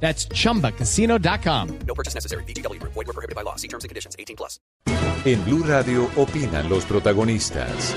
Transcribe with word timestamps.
That's 0.00 0.28
chumbacasino.com. 0.28 1.78
No 1.86 1.94
purchase 1.94 2.14
necessary. 2.14 2.44
BGW. 2.44 2.80
Void 2.82 2.94
were 2.94 3.12
prohibited 3.12 3.34
by 3.34 3.42
law. 3.42 3.56
See 3.56 3.68
terms 3.68 3.82
and 3.82 3.88
conditions. 3.88 4.14
18 4.18 4.36
plus. 4.36 4.60
En 5.24 5.44
Blue 5.44 5.64
Radio 5.64 6.08
opinan 6.16 6.68
los 6.68 6.84
protagonistas. 6.84 7.96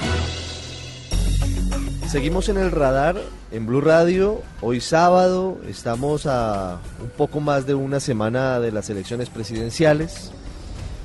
Seguimos 2.09 2.49
en 2.49 2.57
el 2.57 2.71
radar 2.71 3.21
en 3.51 3.67
Blue 3.67 3.81
Radio. 3.81 4.41
Hoy 4.61 4.81
sábado 4.81 5.59
estamos 5.67 6.25
a 6.25 6.79
un 7.03 7.09
poco 7.09 7.39
más 7.39 7.67
de 7.67 7.75
una 7.75 7.99
semana 7.99 8.59
de 8.59 8.71
las 8.71 8.89
elecciones 8.89 9.29
presidenciales. 9.29 10.31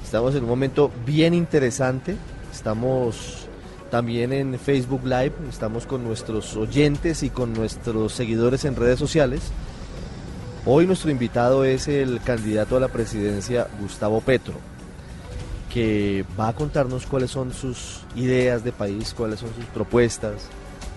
Estamos 0.02 0.34
en 0.34 0.44
un 0.44 0.48
momento 0.48 0.90
bien 1.04 1.34
interesante. 1.34 2.16
Estamos 2.50 3.48
también 3.90 4.32
en 4.32 4.58
Facebook 4.58 5.04
Live. 5.04 5.34
Estamos 5.50 5.86
con 5.86 6.04
nuestros 6.04 6.56
oyentes 6.56 7.22
y 7.22 7.28
con 7.28 7.52
nuestros 7.52 8.14
seguidores 8.14 8.64
en 8.64 8.74
redes 8.74 8.98
sociales. 8.98 9.42
Hoy 10.66 10.86
nuestro 10.86 11.10
invitado 11.10 11.62
es 11.64 11.88
el 11.88 12.22
candidato 12.22 12.78
a 12.78 12.80
la 12.80 12.88
presidencia 12.88 13.68
Gustavo 13.82 14.22
Petro, 14.22 14.54
que 15.70 16.24
va 16.40 16.48
a 16.48 16.54
contarnos 16.54 17.04
cuáles 17.04 17.30
son 17.30 17.52
sus 17.52 18.00
ideas 18.16 18.64
de 18.64 18.72
país, 18.72 19.12
cuáles 19.14 19.40
son 19.40 19.50
sus 19.54 19.66
propuestas 19.66 20.48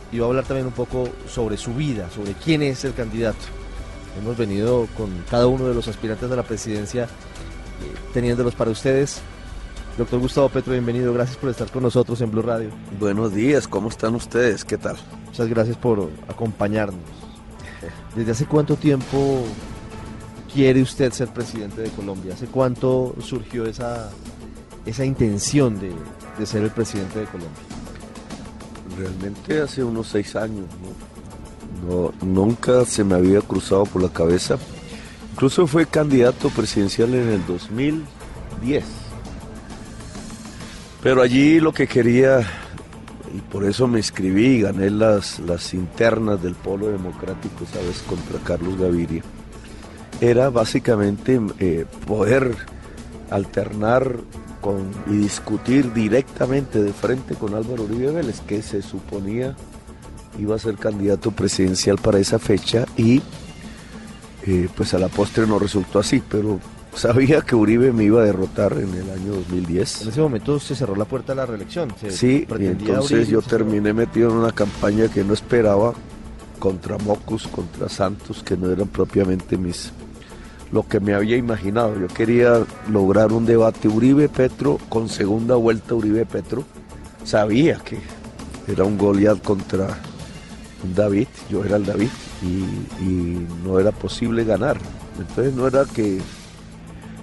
y 0.10 0.20
va 0.20 0.26
a 0.26 0.30
hablar 0.30 0.46
también 0.46 0.68
un 0.68 0.74
poco 0.74 1.10
sobre 1.28 1.58
su 1.58 1.74
vida, 1.74 2.10
sobre 2.12 2.32
quién 2.32 2.64
es 2.64 2.86
el 2.86 2.94
candidato. 2.94 3.40
Hemos 4.18 4.38
venido 4.38 4.88
con 4.96 5.10
cada 5.30 5.48
uno 5.48 5.68
de 5.68 5.74
los 5.74 5.90
aspirantes 5.90 6.32
a 6.32 6.36
la 6.38 6.44
presidencia 6.44 7.04
eh, 7.04 7.08
teniéndolos 8.14 8.56
para 8.56 8.72
ustedes. 8.72 9.20
Doctor 9.98 10.22
Gustavo 10.22 10.48
Petro, 10.48 10.72
bienvenido, 10.72 11.14
gracias 11.14 11.36
por 11.36 11.50
estar 11.50 11.70
con 11.70 11.84
nosotros 11.84 12.22
en 12.22 12.32
Blue 12.32 12.42
Radio. 12.42 12.70
Buenos 13.02 13.34
días, 13.34 13.68
¿cómo 13.68 13.90
están 13.90 14.16
ustedes? 14.16 14.64
¿Qué 14.64 14.78
tal? 14.78 14.96
Muchas 15.26 15.50
gracias 15.50 15.76
por 15.76 16.10
acompañarnos. 16.30 17.27
¿Desde 18.18 18.32
hace 18.32 18.46
cuánto 18.48 18.76
tiempo 18.76 19.44
quiere 20.52 20.82
usted 20.82 21.14
ser 21.14 21.28
presidente 21.28 21.82
de 21.82 21.90
Colombia? 21.92 22.34
¿Hace 22.34 22.48
cuánto 22.48 23.16
surgió 23.22 23.68
esa, 23.68 24.10
esa 24.88 25.06
intención 25.06 25.80
de, 25.80 25.92
de 26.40 26.46
ser 26.48 26.64
el 26.64 26.72
presidente 26.72 27.20
de 27.20 27.26
Colombia? 27.26 27.62
Realmente 28.98 29.62
hace 29.62 29.84
unos 29.84 30.08
seis 30.08 30.36
años, 30.36 30.66
¿no? 30.82 32.12
Nunca 32.26 32.86
se 32.86 33.04
me 33.04 33.14
había 33.14 33.42
cruzado 33.42 33.84
por 33.86 34.02
la 34.02 34.10
cabeza. 34.10 34.58
Incluso 35.34 35.68
fue 35.68 35.86
candidato 35.86 36.50
presidencial 36.50 37.14
en 37.14 37.30
el 37.30 37.46
2010. 37.46 38.84
Pero 41.04 41.22
allí 41.22 41.60
lo 41.60 41.72
que 41.72 41.86
quería, 41.86 42.40
y 43.38 43.42
por 43.42 43.66
eso 43.66 43.88
me 43.88 44.00
inscribí 44.00 44.46
y 44.46 44.62
gané 44.62 44.90
las, 44.90 45.40
las 45.40 45.76
internas 45.76 46.42
del 46.42 46.56
Polo 46.56 46.88
Democrático, 46.88 47.66
¿sabes?, 47.72 48.02
contra 48.02 48.40
Carlos 48.40 48.80
Gaviria, 48.80 49.22
era 50.20 50.50
básicamente 50.50 51.40
eh, 51.60 51.86
poder 52.08 52.56
alternar 53.30 54.18
con, 54.60 54.90
y 55.06 55.18
discutir 55.18 55.94
directamente 55.94 56.82
de 56.82 56.94
frente 56.94 57.36
con 57.36 57.54
Álvaro 57.54 57.84
Uribe 57.84 58.12
Vélez, 58.12 58.42
que 58.42 58.64
se 58.64 58.82
suponía 58.82 59.56
iba 60.40 60.56
a 60.56 60.60
ser 60.60 60.76
candidato 60.76 61.32
presidencial 61.32 61.98
para 61.98 62.20
esa 62.20 62.40
fecha 62.40 62.86
y 62.96 63.22
eh, 64.46 64.68
pues 64.76 64.94
a 64.94 65.00
la 65.00 65.10
postre 65.10 65.46
no 65.46 65.60
resultó 65.60 66.00
así, 66.00 66.24
pero 66.28 66.60
sabía 66.98 67.42
que 67.42 67.56
Uribe 67.56 67.94
me 67.94 68.04
iba 68.04 68.22
a 68.22 68.26
derrotar 68.26 68.74
en 68.74 68.94
el 68.94 69.10
año 69.10 69.34
2010. 69.36 70.02
En 70.02 70.10
ese 70.10 70.20
momento 70.20 70.60
se 70.60 70.76
cerró 70.76 70.96
la 70.96 71.06
puerta 71.06 71.34
a 71.34 71.36
la 71.36 71.46
reelección. 71.46 71.94
se 72.00 72.12
Sí, 72.12 72.48
y 72.60 72.66
entonces 72.66 73.28
yo 73.28 73.42
terminé 73.42 73.94
metido 73.94 74.32
en 74.32 74.38
una 74.38 74.52
campaña 74.52 75.08
que 75.08 75.24
no 75.24 75.34
esperaba 75.34 75.94
contra 76.60 76.98
Mocus, 76.98 77.48
contra 77.48 77.88
Santos, 77.88 78.42
que 78.44 78.58
no 78.58 78.72
eran 78.72 78.88
propiamente 78.88 79.58
mis 79.58 79.92
lo 80.72 80.86
que 80.86 81.00
me 81.00 81.14
había 81.14 81.38
imaginado. 81.38 81.98
Yo 81.98 82.08
quería 82.08 82.66
lograr 82.90 83.32
un 83.32 83.46
debate 83.46 83.88
Uribe 83.88 84.28
Petro 84.28 84.80
con 84.90 85.08
segunda 85.08 85.56
vuelta 85.56 85.94
Uribe 85.94 86.26
Petro. 86.26 86.66
Sabía 87.24 87.78
que 87.78 88.00
era 88.68 88.84
un 88.84 88.98
Goliat 88.98 89.42
contra 89.42 89.98
un 90.84 90.94
David, 90.94 91.28
yo 91.50 91.64
era 91.64 91.78
el 91.78 91.86
David 91.86 92.10
y, 92.42 93.04
y 93.04 93.48
no 93.64 93.80
era 93.80 93.92
posible 93.92 94.44
ganar. 94.44 94.78
Entonces 95.20 95.54
no 95.54 95.68
era 95.68 95.86
que 95.86 96.20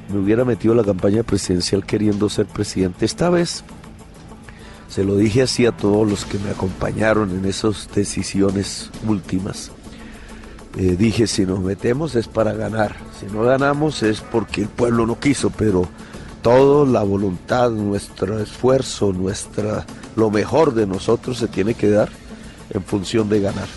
me 0.09 0.19
hubiera 0.19 0.45
metido 0.45 0.73
en 0.73 0.79
la 0.79 0.85
campaña 0.85 1.23
presidencial 1.23 1.85
queriendo 1.85 2.29
ser 2.29 2.47
presidente. 2.47 3.05
Esta 3.05 3.31
vez 3.31 3.65
se 4.89 5.05
lo 5.05 5.17
dije 5.17 5.43
así 5.43 5.67
a 5.67 5.73
todos 5.73 6.09
los 6.09 6.25
que 6.25 6.39
me 6.39 6.51
acompañaron 6.51 7.31
en 7.31 7.45
esas 7.47 7.89
decisiones 7.95 8.91
últimas. 9.07 9.71
Eh, 10.77 10.97
dije, 10.99 11.27
si 11.27 11.47
nos 11.47 11.61
metemos 11.61 12.15
es 12.15 12.29
para 12.29 12.53
ganar, 12.53 12.97
si 13.19 13.27
no 13.27 13.43
ganamos 13.43 14.03
es 14.03 14.21
porque 14.21 14.63
el 14.63 14.69
pueblo 14.69 15.07
no 15.07 15.19
quiso, 15.19 15.51
pero 15.51 15.89
toda 16.43 16.87
la 16.87 17.03
voluntad, 17.03 17.71
nuestro 17.71 18.39
esfuerzo, 18.39 19.13
nuestra, 19.13 19.87
lo 20.15 20.31
mejor 20.31 20.75
de 20.75 20.87
nosotros 20.87 21.39
se 21.39 21.49
tiene 21.49 21.75
que 21.75 21.91
dar 21.91 22.11
en 22.71 22.83
función 22.83 23.29
de 23.29 23.41
ganar. 23.41 23.69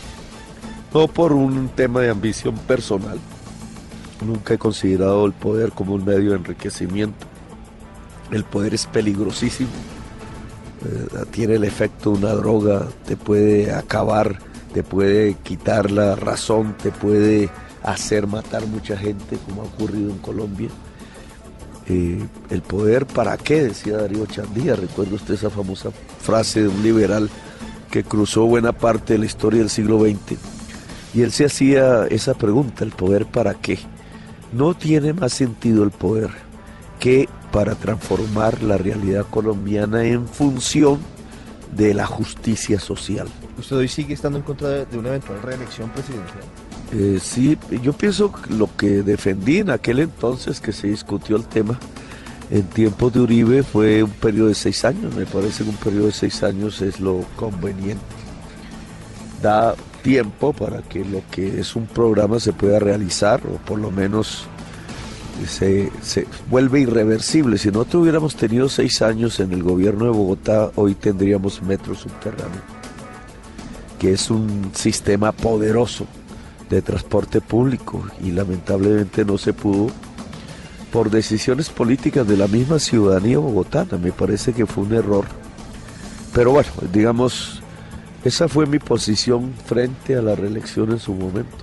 No 0.93 1.07
por 1.07 1.33
un 1.33 1.69
tema 1.69 2.01
de 2.01 2.09
ambición 2.09 2.55
personal. 2.55 3.19
Nunca 4.25 4.55
he 4.55 4.57
considerado 4.57 5.25
el 5.25 5.33
poder 5.33 5.71
como 5.71 5.93
un 5.93 6.05
medio 6.05 6.31
de 6.31 6.37
enriquecimiento. 6.37 7.25
El 8.31 8.43
poder 8.43 8.73
es 8.73 8.85
peligrosísimo. 8.87 9.69
Eh, 10.85 11.25
tiene 11.31 11.55
el 11.55 11.63
efecto 11.63 12.11
de 12.11 12.17
una 12.17 12.33
droga, 12.33 12.87
te 13.05 13.15
puede 13.15 13.73
acabar, 13.73 14.39
te 14.73 14.83
puede 14.83 15.35
quitar 15.35 15.91
la 15.91 16.15
razón, 16.15 16.75
te 16.81 16.91
puede 16.91 17.49
hacer 17.83 18.27
matar 18.27 18.65
mucha 18.67 18.97
gente, 18.97 19.37
como 19.45 19.61
ha 19.61 19.65
ocurrido 19.65 20.09
en 20.09 20.17
Colombia. 20.17 20.69
Eh, 21.87 22.19
el 22.49 22.61
poder, 22.61 23.05
¿para 23.05 23.37
qué? 23.37 23.63
Decía 23.63 23.97
Darío 23.97 24.25
Chandía. 24.25 24.75
Recuerda 24.75 25.15
usted 25.15 25.35
esa 25.35 25.49
famosa 25.49 25.89
frase 26.19 26.63
de 26.63 26.67
un 26.67 26.83
liberal 26.83 27.29
que 27.89 28.03
cruzó 28.03 28.45
buena 28.45 28.73
parte 28.73 29.13
de 29.13 29.19
la 29.19 29.25
historia 29.25 29.61
del 29.61 29.69
siglo 29.69 29.99
XX. 30.01 30.37
Y 31.13 31.21
él 31.21 31.31
se 31.31 31.45
hacía 31.45 32.05
esa 32.07 32.33
pregunta, 32.33 32.83
¿el 32.83 32.91
poder 32.91 33.25
para 33.25 33.53
qué? 33.53 33.79
No 34.53 34.73
tiene 34.73 35.13
más 35.13 35.33
sentido 35.33 35.83
el 35.83 35.91
poder 35.91 36.29
que 36.99 37.27
para 37.51 37.75
transformar 37.75 38.61
la 38.63 38.77
realidad 38.77 39.25
colombiana 39.29 40.03
en 40.03 40.27
función 40.27 40.99
de 41.75 41.93
la 41.93 42.05
justicia 42.05 42.79
social. 42.79 43.27
¿Usted 43.57 43.75
hoy 43.75 43.87
sigue 43.87 44.13
estando 44.13 44.39
en 44.39 44.43
contra 44.43 44.69
de, 44.69 44.85
de 44.85 44.97
una 44.97 45.09
eventual 45.09 45.41
reelección 45.41 45.89
presidencial? 45.89 46.43
Eh, 46.93 47.19
sí, 47.21 47.57
yo 47.81 47.93
pienso 47.93 48.31
que 48.31 48.53
lo 48.53 48.69
que 48.77 49.03
defendí 49.03 49.57
en 49.57 49.69
aquel 49.69 49.99
entonces 49.99 50.61
que 50.61 50.71
se 50.71 50.87
discutió 50.87 51.35
el 51.35 51.45
tema 51.45 51.77
en 52.49 52.63
tiempos 52.63 53.11
de 53.11 53.19
Uribe 53.19 53.63
fue 53.63 54.03
un 54.03 54.11
periodo 54.11 54.47
de 54.47 54.55
seis 54.55 54.85
años. 54.85 55.13
Me 55.15 55.25
parece 55.25 55.63
que 55.63 55.69
un 55.69 55.75
periodo 55.75 56.05
de 56.05 56.13
seis 56.13 56.43
años 56.43 56.81
es 56.81 56.99
lo 56.99 57.25
conveniente. 57.35 58.03
Da 59.41 59.75
tiempo 60.07 60.53
para 60.53 60.81
que 60.83 61.03
lo 61.03 61.21
que 61.29 61.59
es 61.59 61.75
un 61.75 61.85
programa 61.85 62.39
se 62.39 62.53
pueda 62.53 62.79
realizar 62.79 63.41
o 63.45 63.57
por 63.57 63.77
lo 63.77 63.91
menos 63.91 64.45
se, 65.45 65.91
se 66.01 66.25
vuelve 66.49 66.79
irreversible. 66.79 67.57
Si 67.57 67.67
nosotros 67.67 68.03
hubiéramos 68.03 68.37
tenido 68.37 68.69
seis 68.69 69.01
años 69.01 69.41
en 69.41 69.51
el 69.51 69.63
gobierno 69.63 70.05
de 70.05 70.11
Bogotá, 70.11 70.71
hoy 70.75 70.95
tendríamos 70.95 71.61
metro 71.61 71.93
subterráneo, 71.93 72.61
que 73.99 74.13
es 74.13 74.31
un 74.31 74.71
sistema 74.73 75.33
poderoso 75.33 76.05
de 76.69 76.81
transporte 76.81 77.41
público 77.41 78.01
y 78.23 78.31
lamentablemente 78.31 79.25
no 79.25 79.37
se 79.37 79.51
pudo 79.51 79.87
por 80.93 81.09
decisiones 81.09 81.69
políticas 81.69 82.25
de 82.25 82.37
la 82.37 82.47
misma 82.47 82.79
ciudadanía 82.79 83.39
bogotana. 83.39 83.97
Me 83.97 84.13
parece 84.13 84.53
que 84.53 84.65
fue 84.65 84.85
un 84.85 84.93
error. 84.93 85.25
Pero 86.33 86.51
bueno, 86.51 86.69
digamos, 86.93 87.56
esa 88.23 88.47
fue 88.47 88.65
mi 88.65 88.79
posición 88.79 89.53
frente 89.65 90.15
a 90.15 90.21
la 90.21 90.35
reelección 90.35 90.91
en 90.91 90.99
su 90.99 91.13
momento. 91.13 91.57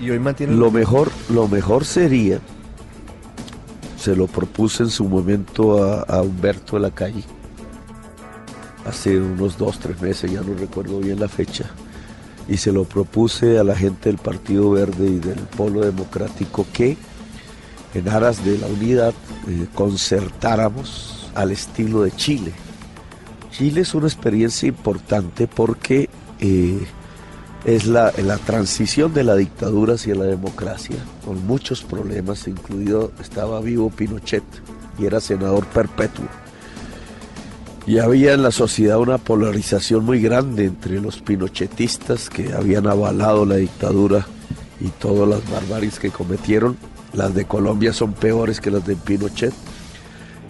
Y 0.00 0.10
hoy 0.10 0.18
mantiene 0.18 0.54
Lo 0.54 0.70
mejor, 0.70 1.10
lo 1.30 1.48
mejor 1.48 1.84
sería, 1.84 2.38
se 3.96 4.16
lo 4.16 4.26
propuse 4.26 4.82
en 4.82 4.90
su 4.90 5.04
momento 5.04 5.82
a, 5.82 6.02
a 6.02 6.22
Humberto 6.22 6.76
de 6.76 6.82
la 6.82 6.90
Calle, 6.90 7.24
hace 8.84 9.18
unos 9.18 9.56
dos, 9.56 9.78
tres 9.78 10.00
meses, 10.00 10.30
ya 10.30 10.42
no 10.42 10.54
recuerdo 10.54 10.98
bien 10.98 11.20
la 11.20 11.28
fecha, 11.28 11.70
y 12.48 12.56
se 12.56 12.72
lo 12.72 12.84
propuse 12.84 13.58
a 13.58 13.64
la 13.64 13.76
gente 13.76 14.10
del 14.10 14.18
Partido 14.18 14.70
Verde 14.70 15.06
y 15.06 15.18
del 15.18 15.38
Polo 15.38 15.80
Democrático 15.80 16.66
que 16.72 16.98
en 17.94 18.08
aras 18.08 18.44
de 18.44 18.58
la 18.58 18.66
unidad, 18.66 19.14
eh, 19.48 19.66
concertáramos 19.72 21.30
al 21.34 21.52
estilo 21.52 22.02
de 22.02 22.10
Chile. 22.12 22.52
Chile 23.56 23.82
es 23.82 23.94
una 23.94 24.08
experiencia 24.08 24.68
importante 24.68 25.46
porque 25.46 26.10
eh, 26.40 26.84
es 27.64 27.86
la, 27.86 28.12
la, 28.24 28.36
transición 28.38 29.14
de 29.14 29.22
la 29.22 29.36
dictadura 29.36 29.94
hacia 29.94 30.16
la 30.16 30.24
democracia, 30.24 30.96
con 31.24 31.46
muchos 31.46 31.84
problemas, 31.84 32.48
incluido 32.48 33.12
estaba 33.20 33.60
vivo 33.60 33.90
Pinochet 33.90 34.42
y 34.98 35.06
era 35.06 35.20
senador 35.20 35.66
perpetuo. 35.66 36.24
Y 37.86 37.98
había 37.98 38.32
en 38.32 38.42
la 38.42 38.50
sociedad 38.50 38.98
una 38.98 39.18
polarización 39.18 40.04
muy 40.04 40.20
grande 40.20 40.64
entre 40.64 41.00
los 41.00 41.20
pinochetistas 41.20 42.30
que 42.30 42.54
habían 42.54 42.88
avalado 42.88 43.46
la 43.46 43.56
dictadura 43.56 44.26
y 44.80 44.88
todas 44.88 45.28
las 45.28 45.48
barbaries 45.48 46.00
que 46.00 46.10
cometieron. 46.10 46.76
Las 47.12 47.34
de 47.34 47.44
Colombia 47.44 47.92
son 47.92 48.14
peores 48.14 48.60
que 48.60 48.72
las 48.72 48.84
de 48.84 48.96
Pinochet. 48.96 49.54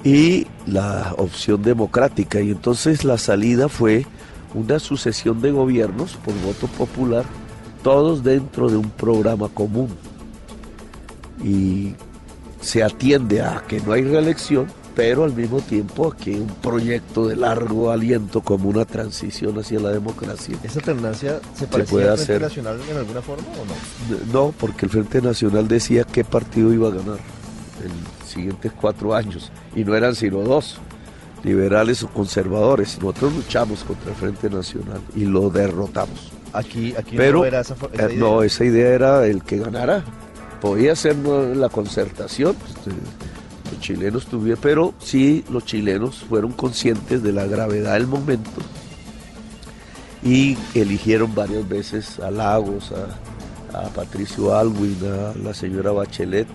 Y 0.04 0.46
la 0.66 1.14
opción 1.16 1.62
democrática. 1.62 2.40
Y 2.40 2.50
entonces 2.50 3.04
la 3.04 3.16
salida 3.16 3.68
fue 3.68 4.06
una 4.54 4.78
sucesión 4.78 5.40
de 5.40 5.50
gobiernos 5.50 6.16
por 6.16 6.34
voto 6.42 6.66
popular, 6.66 7.24
todos 7.82 8.22
dentro 8.22 8.68
de 8.68 8.76
un 8.76 8.90
programa 8.90 9.48
común. 9.48 9.88
Y 11.42 11.94
se 12.60 12.82
atiende 12.82 13.40
a 13.40 13.62
que 13.66 13.80
no 13.80 13.92
hay 13.92 14.02
reelección, 14.02 14.66
pero 14.94 15.24
al 15.24 15.34
mismo 15.34 15.60
tiempo 15.60 16.12
aquí 16.12 16.34
un 16.34 16.48
proyecto 16.48 17.26
de 17.26 17.36
largo 17.36 17.90
aliento 17.90 18.42
como 18.42 18.68
una 18.68 18.84
transición 18.84 19.58
hacia 19.58 19.80
la 19.80 19.90
democracia. 19.90 20.56
¿Esa 20.62 20.78
alternancia 20.80 21.40
se 21.54 21.66
parecía 21.66 21.90
puede 21.90 22.08
al 22.10 22.18
Frente 22.18 22.32
hacer. 22.32 22.42
Nacional 22.42 22.78
en 22.90 22.96
alguna 22.98 23.22
forma 23.22 23.44
o 23.48 23.64
no? 23.64 24.32
No, 24.32 24.54
porque 24.58 24.86
el 24.86 24.92
Frente 24.92 25.20
Nacional 25.20 25.66
decía 25.66 26.04
qué 26.04 26.24
partido 26.24 26.72
iba 26.72 26.88
a 26.88 26.92
ganar 26.92 27.18
los 27.82 28.13
siguientes 28.25 28.73
cuatro 28.73 29.15
años, 29.15 29.50
y 29.75 29.85
no 29.85 29.94
eran 29.94 30.15
sino 30.15 30.41
dos, 30.41 30.79
liberales 31.43 32.03
o 32.03 32.09
conservadores. 32.09 32.99
Nosotros 33.00 33.35
luchamos 33.35 33.85
contra 33.85 34.11
el 34.11 34.17
Frente 34.17 34.50
Nacional 34.50 35.00
y 35.15 35.25
lo 35.25 35.50
derrotamos. 35.50 36.32
Aquí, 36.53 36.94
aquí 36.97 37.17
Pero 37.17 37.41
no 37.41 37.44
era 37.44 37.61
esa, 37.61 37.75
esa 37.75 38.06
eh, 38.06 38.15
idea. 38.15 38.19
no, 38.19 38.43
esa 38.43 38.65
idea 38.65 38.88
era 38.88 39.26
el 39.26 39.43
que 39.43 39.59
ganara. 39.59 40.05
Podía 40.61 40.97
ser 40.97 41.17
la 41.17 41.69
concertación, 41.69 42.55
pues, 42.55 42.94
eh, 42.94 42.99
los 43.71 43.81
chilenos 43.81 44.26
tuvieron, 44.26 44.61
pero 44.62 44.94
sí 44.99 45.44
los 45.50 45.65
chilenos 45.65 46.25
fueron 46.29 46.53
conscientes 46.53 47.23
de 47.23 47.32
la 47.32 47.47
gravedad 47.47 47.94
del 47.94 48.06
momento 48.06 48.50
y 50.23 50.56
eligieron 50.75 51.35
varias 51.35 51.69
veces 51.69 52.19
a 52.19 52.31
Lagos, 52.31 52.93
a, 52.93 53.79
a 53.79 53.88
Patricio 53.91 54.56
Alwin, 54.56 54.97
a 55.05 55.38
la 55.38 55.53
señora 55.53 55.93
Bachelet, 55.93 56.49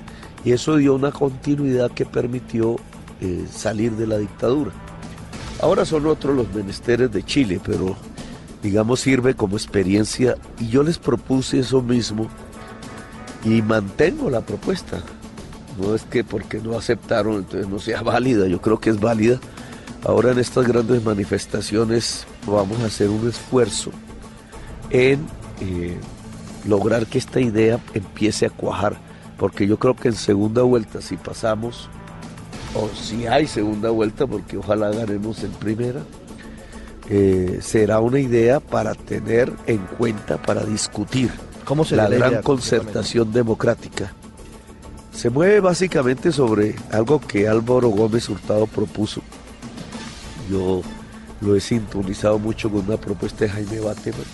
y 0.44 0.51
eso 0.51 0.77
dio 0.77 0.95
una 0.95 1.12
continuidad 1.12 1.91
que 1.91 2.06
permitió 2.06 2.77
eh, 3.21 3.45
salir 3.51 3.94
de 3.94 4.07
la 4.07 4.18
dictadura. 4.18 4.71
Ahora 5.62 5.86
son 5.86 6.06
otros 6.06 6.36
los 6.36 6.53
menesteres 6.53 7.12
de 7.12 7.24
Chile, 7.24 7.59
pero 7.65 7.95
digamos 8.63 9.01
sirve 9.01 9.36
como 9.36 9.57
experiencia 9.57 10.36
y 10.59 10.68
yo 10.68 10.83
les 10.83 10.97
propuse 10.97 11.59
eso 11.59 11.81
mismo 11.81 12.30
y 13.44 13.62
mantengo 13.62 14.30
la 14.30 14.41
propuesta. 14.41 15.01
No 15.80 15.95
es 15.95 16.03
que 16.03 16.24
porque 16.24 16.59
no 16.59 16.77
aceptaron 16.77 17.35
entonces 17.35 17.68
no 17.68 17.80
sea 17.80 18.01
válida, 18.03 18.47
yo 18.47 18.62
creo 18.62 18.80
que 18.80 18.89
es 18.89 19.00
válida. 19.00 19.39
Ahora 20.06 20.31
en 20.31 20.39
estas 20.39 20.65
grandes 20.65 21.03
manifestaciones 21.03 22.25
vamos 22.47 22.80
a 22.80 22.85
hacer 22.85 23.09
un 23.09 23.27
esfuerzo 23.27 23.92
en 24.92 25.25
eh, 25.59 25.97
lograr 26.65 27.06
que 27.06 27.18
esta 27.18 27.42
idea 27.42 27.80
empiece 27.94 28.45
a 28.45 28.50
cuajar, 28.50 28.97
porque 29.39 29.65
yo 29.65 29.80
creo 29.80 29.95
que 29.95 30.09
en 30.09 30.15
segunda 30.15 30.62
vuelta 30.62 31.01
si 31.01 31.15
pasamos, 31.15 31.89
o 32.75 32.89
si 32.89 33.25
hay 33.25 33.47
segunda 33.47 33.89
vuelta, 33.89 34.27
porque 34.27 34.57
ojalá 34.57 34.91
ganemos 34.91 35.44
en 35.44 35.51
primera, 35.51 36.01
eh, 37.09 37.59
será 37.62 38.01
una 38.01 38.19
idea 38.19 38.59
para 38.59 38.94
tener 38.94 39.51
en 39.65 39.80
cuenta, 39.97 40.38
para 40.38 40.63
discutir 40.63 41.31
¿Cómo 41.65 41.86
sería 41.86 42.03
la 42.03 42.09
la 42.09 42.15
gran 42.18 42.31
idea, 42.31 42.41
concertación 42.41 43.31
democrática. 43.31 44.13
Se 45.12 45.30
mueve 45.30 45.59
básicamente 45.59 46.31
sobre 46.31 46.75
algo 46.92 47.19
que 47.19 47.47
Álvaro 47.47 47.89
Gómez 47.89 48.30
Hurtado 48.30 48.68
propuso. 48.68 49.21
Yo 50.50 50.81
lo 51.42 51.56
he 51.56 51.62
sintonizado 51.62 52.39
mucho 52.39 52.69
con 52.69 52.85
una 52.85 52.97
propuesta 52.97 53.45
de 53.45 53.51
Jaime 53.51 53.80
Bateman, 53.80 54.25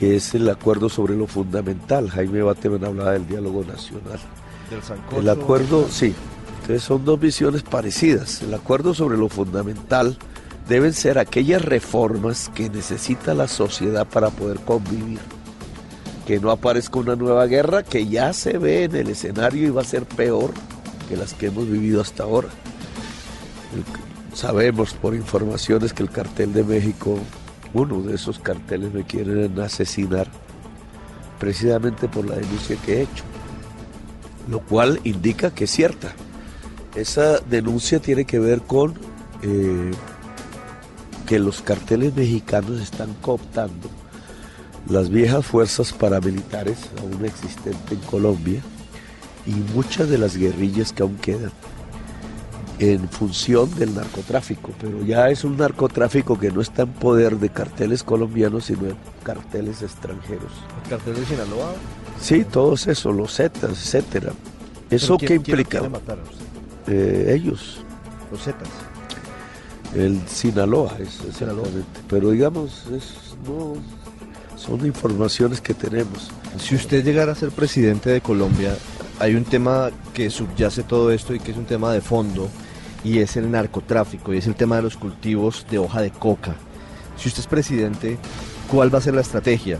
que 0.00 0.16
es 0.16 0.34
el 0.34 0.48
acuerdo 0.48 0.88
sobre 0.88 1.14
lo 1.14 1.26
fundamental. 1.28 2.08
Jaime 2.10 2.40
Bateman 2.42 2.84
hablaba 2.86 3.12
del 3.12 3.28
diálogo 3.28 3.62
nacional. 3.64 4.18
Del 4.70 4.82
sancocho. 4.82 5.20
El 5.20 5.28
acuerdo, 5.28 5.86
sí, 5.90 6.14
entonces 6.62 6.82
son 6.82 7.04
dos 7.04 7.20
visiones 7.20 7.62
parecidas. 7.62 8.40
El 8.42 8.54
acuerdo 8.54 8.94
sobre 8.94 9.18
lo 9.18 9.28
fundamental 9.28 10.16
deben 10.68 10.94
ser 10.94 11.18
aquellas 11.18 11.62
reformas 11.62 12.50
que 12.54 12.70
necesita 12.70 13.34
la 13.34 13.46
sociedad 13.46 14.06
para 14.08 14.30
poder 14.30 14.60
convivir. 14.60 15.18
Que 16.26 16.40
no 16.40 16.50
aparezca 16.50 16.98
una 16.98 17.16
nueva 17.16 17.44
guerra 17.46 17.82
que 17.82 18.06
ya 18.06 18.32
se 18.32 18.56
ve 18.56 18.84
en 18.84 18.94
el 18.96 19.10
escenario 19.10 19.66
y 19.66 19.70
va 19.70 19.82
a 19.82 19.84
ser 19.84 20.04
peor 20.06 20.52
que 21.08 21.16
las 21.16 21.34
que 21.34 21.46
hemos 21.46 21.68
vivido 21.68 22.00
hasta 22.00 22.22
ahora. 22.22 22.48
El- 23.74 23.84
sabemos 24.36 24.94
por 24.94 25.14
informaciones 25.14 25.92
que 25.92 26.04
el 26.04 26.10
cartel 26.10 26.52
de 26.52 26.62
México, 26.64 27.18
uno 27.74 28.02
de 28.02 28.14
esos 28.14 28.38
carteles 28.38 28.92
me 28.92 29.04
quieren 29.04 29.58
asesinar 29.60 30.28
precisamente 31.38 32.08
por 32.08 32.28
la 32.28 32.36
denuncia 32.36 32.76
que 32.84 32.98
he 32.98 33.02
hecho 33.02 33.24
lo 34.48 34.60
cual 34.60 35.00
indica 35.04 35.50
que 35.50 35.64
es 35.64 35.70
cierta. 35.70 36.12
Esa 36.94 37.38
denuncia 37.38 38.00
tiene 38.00 38.24
que 38.24 38.38
ver 38.38 38.62
con 38.62 38.94
eh, 39.42 39.92
que 41.26 41.38
los 41.38 41.62
carteles 41.62 42.14
mexicanos 42.16 42.80
están 42.80 43.14
cooptando 43.20 43.88
las 44.88 45.08
viejas 45.08 45.46
fuerzas 45.46 45.92
paramilitares 45.92 46.78
aún 47.00 47.24
existentes 47.24 47.92
en 47.92 47.98
Colombia 48.06 48.60
y 49.46 49.52
muchas 49.74 50.08
de 50.08 50.18
las 50.18 50.36
guerrillas 50.36 50.92
que 50.92 51.02
aún 51.02 51.16
quedan 51.16 51.52
en 52.80 53.08
función 53.10 53.72
del 53.78 53.94
narcotráfico, 53.94 54.70
pero 54.80 55.04
ya 55.04 55.28
es 55.28 55.44
un 55.44 55.56
narcotráfico 55.56 56.38
que 56.38 56.50
no 56.50 56.60
está 56.62 56.82
en 56.82 56.88
poder 56.92 57.36
de 57.36 57.50
carteles 57.50 58.02
colombianos, 58.02 58.64
sino 58.64 58.84
de 58.84 58.94
carteles 59.22 59.82
extranjeros. 59.82 60.50
¿El 60.84 60.90
cartel 60.90 61.14
de 61.14 61.26
Sinaloa? 61.26 61.74
Sí, 62.20 62.44
todos 62.44 62.86
eso, 62.86 63.12
los 63.12 63.34
Zetas, 63.36 63.70
etcétera. 63.72 64.32
¿Eso 64.90 65.16
¿Pero 65.18 65.28
qué 65.28 65.34
implica? 65.34 65.78
quiere 65.78 65.88
matar 65.90 66.18
a 66.18 66.22
usted? 66.22 66.44
Eh, 66.88 67.34
ellos, 67.34 67.82
Los 68.32 68.42
Zetas. 68.42 68.68
el 69.94 70.20
Sinaloa, 70.26 70.96
es, 70.98 71.20
Sinaloa. 71.36 71.62
exactamente. 71.66 72.00
Pero 72.08 72.30
digamos, 72.30 72.84
es, 72.94 73.12
no, 73.46 73.74
son 74.56 74.86
informaciones 74.86 75.60
que 75.60 75.74
tenemos. 75.74 76.30
Si 76.58 76.74
usted 76.74 77.04
llegara 77.04 77.32
a 77.32 77.34
ser 77.34 77.50
presidente 77.50 78.10
de 78.10 78.20
Colombia, 78.20 78.74
hay 79.18 79.34
un 79.34 79.44
tema 79.44 79.90
que 80.14 80.30
subyace 80.30 80.82
todo 80.82 81.10
esto 81.10 81.34
y 81.34 81.40
que 81.40 81.50
es 81.52 81.56
un 81.58 81.66
tema 81.66 81.92
de 81.92 82.00
fondo, 82.00 82.48
y 83.04 83.18
es 83.20 83.36
el 83.36 83.50
narcotráfico, 83.50 84.34
y 84.34 84.38
es 84.38 84.46
el 84.46 84.54
tema 84.54 84.76
de 84.76 84.82
los 84.82 84.96
cultivos 84.96 85.66
de 85.70 85.78
hoja 85.78 86.00
de 86.02 86.10
coca. 86.10 86.54
Si 87.16 87.28
usted 87.28 87.40
es 87.40 87.46
presidente, 87.46 88.18
¿cuál 88.70 88.92
va 88.94 88.98
a 88.98 89.02
ser 89.02 89.14
la 89.14 89.20
estrategia? 89.20 89.78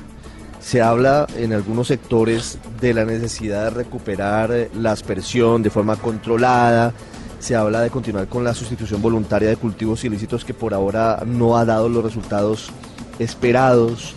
Se 0.61 0.83
habla 0.83 1.27
en 1.37 1.53
algunos 1.55 1.89
sectores 1.89 2.59
de 2.81 2.93
la 2.93 3.05
necesidad 3.05 3.65
de 3.65 3.71
recuperar 3.71 4.69
la 4.75 4.93
aspersión 4.93 5.63
de 5.63 5.71
forma 5.71 5.97
controlada, 5.97 6.93
se 7.39 7.57
habla 7.57 7.81
de 7.81 7.89
continuar 7.89 8.27
con 8.29 8.45
la 8.45 8.53
sustitución 8.53 9.01
voluntaria 9.01 9.49
de 9.49 9.57
cultivos 9.57 10.05
ilícitos 10.05 10.45
que 10.45 10.53
por 10.53 10.75
ahora 10.75 11.23
no 11.25 11.57
ha 11.57 11.65
dado 11.65 11.89
los 11.89 12.05
resultados 12.05 12.71
esperados. 13.19 14.15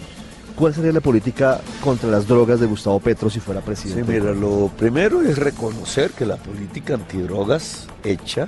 ¿Cuál 0.56 0.74
sería 0.74 0.92
la 0.92 1.00
política 1.02 1.62
contra 1.84 2.10
las 2.10 2.28
drogas 2.28 2.60
de 2.60 2.68
Gustavo 2.68 3.00
Petro 3.00 3.30
si 3.30 3.40
fuera 3.40 3.62
Sí, 3.62 3.66
presidente? 3.66 4.12
mira, 4.20 4.34
lo 4.34 4.70
primero 4.78 5.22
es 5.22 5.38
reconocer 5.38 6.12
que 6.12 6.26
la 6.26 6.36
política 6.36 6.94
antidrogas 6.96 7.88
hecha 8.04 8.48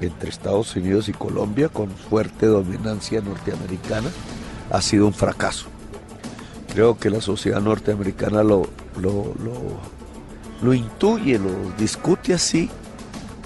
entre 0.00 0.30
Estados 0.30 0.74
Unidos 0.76 1.08
y 1.08 1.12
Colombia 1.12 1.68
con 1.68 1.90
fuerte 1.90 2.46
dominancia 2.46 3.20
norteamericana 3.20 4.08
ha 4.70 4.80
sido 4.80 5.06
un 5.06 5.14
fracaso. 5.14 5.66
Creo 6.72 6.98
que 6.98 7.10
la 7.10 7.20
sociedad 7.20 7.60
norteamericana 7.60 8.42
lo, 8.42 8.68
lo, 9.00 9.34
lo, 10.62 10.74
intuye, 10.74 11.38
lo 11.38 11.50
discute 11.78 12.34
así, 12.34 12.68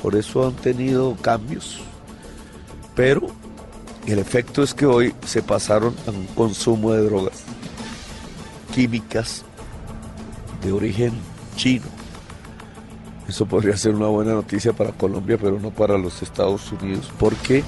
por 0.03 0.17
eso 0.17 0.47
han 0.47 0.55
tenido 0.55 1.17
cambios, 1.17 1.81
pero 2.95 3.29
el 4.07 4.19
efecto 4.19 4.63
es 4.63 4.75
que 4.75 4.87
hoy 4.87 5.15
se 5.25 5.43
pasaron 5.43 5.95
a 6.07 6.11
un 6.11 6.27
consumo 6.27 6.93
de 6.93 7.05
drogas 7.05 7.45
químicas 8.75 9.45
de 10.63 10.73
origen 10.73 11.13
chino. 11.57 12.02
Eso 13.33 13.47
podría 13.47 13.75
ser 13.79 13.95
una 13.95 14.09
buena 14.09 14.35
noticia 14.35 14.75
para 14.75 14.93
Colombia, 14.93 15.39
pero 15.41 15.59
no 15.59 15.71
para 15.71 15.97
los 15.97 16.21
Estados 16.21 16.71
Unidos, 16.71 17.11
porque 17.19 17.65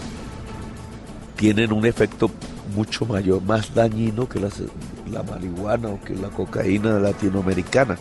tienen 1.37 1.73
un 1.73 1.87
efecto 1.87 2.30
mucho 2.76 3.06
mayor, 3.06 3.40
más 3.40 3.75
dañino 3.75 4.28
que 4.28 4.40
la 4.40 5.23
marihuana 5.23 5.88
o 5.88 6.02
que 6.02 6.14
la 6.16 6.28
cocaína 6.28 6.99
latinoamericana. 6.99 7.97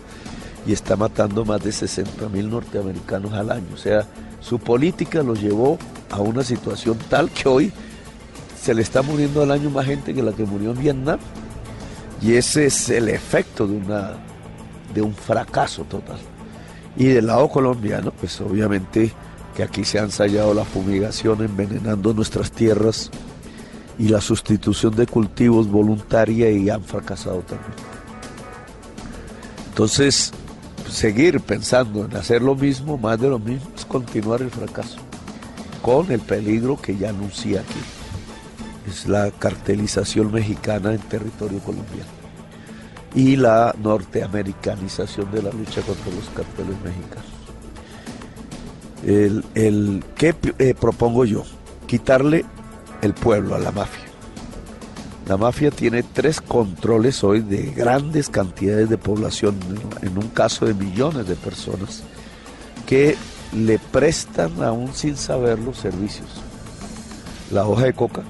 y 0.68 0.74
está 0.74 0.98
matando 0.98 1.46
más 1.46 1.64
de 1.64 1.72
60 1.72 2.28
mil 2.28 2.50
norteamericanos 2.50 3.32
al 3.32 3.50
año. 3.50 3.68
O 3.74 3.78
sea, 3.78 4.06
su 4.42 4.60
política 4.60 5.24
los 5.24 5.42
llevó 5.42 5.78
a 6.12 6.20
una 6.20 6.44
situación 6.44 6.98
tal 7.10 7.30
que 7.30 7.48
hoy 7.48 7.72
se 8.62 8.74
le 8.74 8.82
está 8.82 9.04
muriendo 9.04 9.42
al 9.42 9.52
año 9.52 9.70
más 9.70 9.86
gente 9.86 10.14
que 10.14 10.22
la 10.22 10.34
que 10.34 10.44
murió 10.44 10.72
en 10.72 10.80
Vietnam. 10.80 11.20
Y 12.22 12.34
ese 12.34 12.66
es 12.66 12.90
el 12.90 13.08
efecto 13.08 13.66
de, 13.68 13.78
una, 13.78 14.18
de 14.94 15.02
un 15.02 15.14
fracaso 15.14 15.86
total. 15.86 16.20
Y 16.96 17.06
del 17.06 17.28
lado 17.28 17.50
colombiano, 17.50 18.12
pues 18.12 18.40
obviamente 18.42 19.12
que 19.56 19.64
aquí 19.64 19.84
se 19.84 20.00
ha 20.00 20.04
ensayado 20.04 20.54
la 20.54 20.66
fumigación 20.66 21.44
envenenando 21.44 22.14
nuestras 22.14 22.52
tierras 22.52 23.10
y 23.98 24.10
la 24.10 24.22
sustitución 24.22 24.96
de 24.96 25.06
cultivos 25.06 25.70
voluntaria 25.70 26.50
y 26.50 26.70
han 26.70 26.84
fracasado 26.84 27.42
también. 27.42 27.74
Entonces, 29.70 30.32
seguir 30.90 31.40
pensando 31.40 32.06
en 32.06 32.16
hacer 32.16 32.42
lo 32.42 32.56
mismo, 32.56 32.98
más 32.98 33.20
de 33.20 33.30
lo 33.30 33.40
mismo, 33.40 33.70
es 33.76 33.86
continuar 33.86 34.42
el 34.42 34.52
fracaso, 34.52 34.98
con 35.82 36.12
el 36.12 36.20
peligro 36.20 36.80
que 36.80 36.96
ya 36.96 37.10
anuncia 37.10 37.62
aquí. 37.62 38.90
Es 38.90 39.08
la 39.08 39.32
cartelización 39.32 40.32
mexicana 40.32 40.94
en 40.94 41.00
territorio 41.00 41.60
colombiano 41.60 42.23
y 43.16 43.36
la 43.36 43.76
norteamericanización 43.82 45.32
de 45.32 45.44
la 45.44 45.52
lucha 45.52 45.82
contra 45.82 46.12
los 46.14 46.30
carteles 46.30 46.76
mexicanos. 46.84 47.26
El, 49.06 49.44
el 49.54 50.04
¿Qué 50.16 50.34
eh, 50.60 50.74
propongo 50.80 51.26
yo? 51.26 51.44
Quitarle 51.88 52.46
el 53.02 53.14
pueblo 53.14 53.56
a 53.56 53.60
la 53.60 53.72
mafia. 53.72 54.06
La 55.28 55.38
mafia 55.38 55.72
tiene 55.72 56.04
tres 56.04 56.42
controles 56.42 57.24
hoy 57.24 57.42
de 57.42 57.72
grandes 57.72 58.30
cantidades 58.30 58.90
de 58.90 58.98
población, 58.98 59.58
en 60.02 60.18
un 60.18 60.28
caso 60.30 60.66
de 60.66 60.74
millones 60.74 61.28
de 61.28 61.36
personas, 61.36 62.04
que 62.86 63.16
le 63.54 63.80
prestan 63.80 64.62
aún 64.62 64.94
sin 64.94 65.16
saber 65.16 65.60
los 65.60 65.78
servicios. 65.78 66.28
La 67.52 67.66
hoja 67.66 67.86
de 67.86 67.94
coca, 67.94 68.24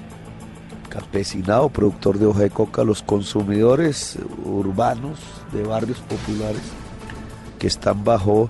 campesinado, 0.94 1.68
productor 1.70 2.18
de 2.18 2.26
hoja 2.26 2.40
de 2.42 2.50
coca, 2.50 2.84
los 2.84 3.02
consumidores 3.02 4.16
urbanos 4.44 5.18
de 5.52 5.64
barrios 5.64 5.98
populares 5.98 6.62
que 7.58 7.66
están 7.66 8.04
bajo 8.04 8.46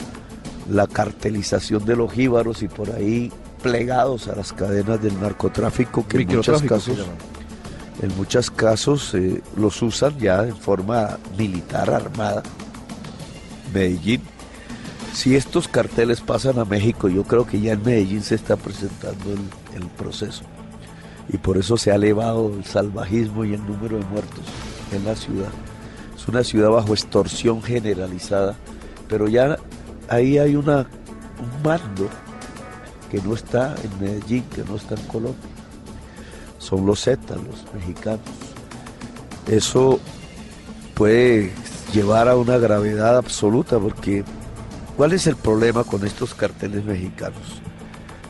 la 0.68 0.86
cartelización 0.86 1.86
de 1.86 1.96
los 1.96 2.12
jíbaros 2.12 2.62
y 2.62 2.68
por 2.68 2.90
ahí 2.90 3.32
plegados 3.62 4.28
a 4.28 4.36
las 4.36 4.52
cadenas 4.52 5.02
del 5.02 5.18
narcotráfico 5.18 6.06
que 6.06 6.18
en 6.18 6.36
muchos 6.36 6.62
casos, 6.62 6.98
en 8.02 8.16
muchos 8.16 8.50
casos 8.50 9.14
eh, 9.14 9.42
los 9.56 9.80
usan 9.80 10.18
ya 10.18 10.42
en 10.42 10.56
forma 10.56 11.18
militar 11.38 11.88
armada. 11.88 12.42
Medellín. 13.72 14.20
Si 15.14 15.34
estos 15.34 15.66
carteles 15.66 16.20
pasan 16.20 16.58
a 16.58 16.66
México, 16.66 17.08
yo 17.08 17.24
creo 17.24 17.46
que 17.46 17.60
ya 17.60 17.72
en 17.72 17.82
Medellín 17.82 18.22
se 18.22 18.34
está 18.34 18.56
presentando 18.56 19.32
el, 19.32 19.82
el 19.82 19.88
proceso. 19.90 20.44
Y 21.28 21.38
por 21.38 21.56
eso 21.56 21.76
se 21.76 21.90
ha 21.90 21.94
elevado 21.94 22.52
el 22.54 22.64
salvajismo 22.64 23.44
y 23.44 23.54
el 23.54 23.66
número 23.66 23.98
de 23.98 24.04
muertos 24.06 24.44
en 24.92 25.04
la 25.04 25.16
ciudad. 25.16 25.50
Es 26.16 26.28
una 26.28 26.44
ciudad 26.44 26.70
bajo 26.70 26.92
extorsión 26.92 27.62
generalizada, 27.62 28.56
pero 29.08 29.28
ya 29.28 29.58
ahí 30.08 30.38
hay 30.38 30.56
un 30.56 30.64
mando 31.62 32.08
que 33.10 33.20
no 33.22 33.34
está 33.34 33.74
en 33.82 34.00
Medellín, 34.00 34.44
que 34.54 34.64
no 34.64 34.76
está 34.76 34.94
en 34.94 35.02
Colombia. 35.06 35.50
Son 36.58 36.86
los 36.86 37.04
Zetas, 37.04 37.36
los 37.36 37.74
mexicanos. 37.74 38.20
Eso 39.46 40.00
puede 40.94 41.52
llevar 41.92 42.28
a 42.28 42.36
una 42.36 42.58
gravedad 42.58 43.16
absoluta 43.16 43.78
porque 43.78 44.24
¿cuál 44.96 45.12
es 45.12 45.26
el 45.26 45.36
problema 45.36 45.84
con 45.84 46.06
estos 46.06 46.34
carteles 46.34 46.84
mexicanos? 46.84 47.60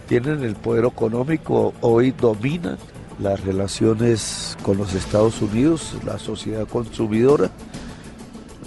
Tienen 0.08 0.42
el 0.42 0.54
poder 0.54 0.84
económico, 0.84 1.72
hoy 1.80 2.10
dominan 2.10 2.76
las 3.18 3.40
relaciones 3.40 4.56
con 4.62 4.76
los 4.76 4.94
Estados 4.94 5.40
Unidos, 5.40 5.96
la 6.04 6.18
sociedad 6.18 6.66
consumidora, 6.68 7.50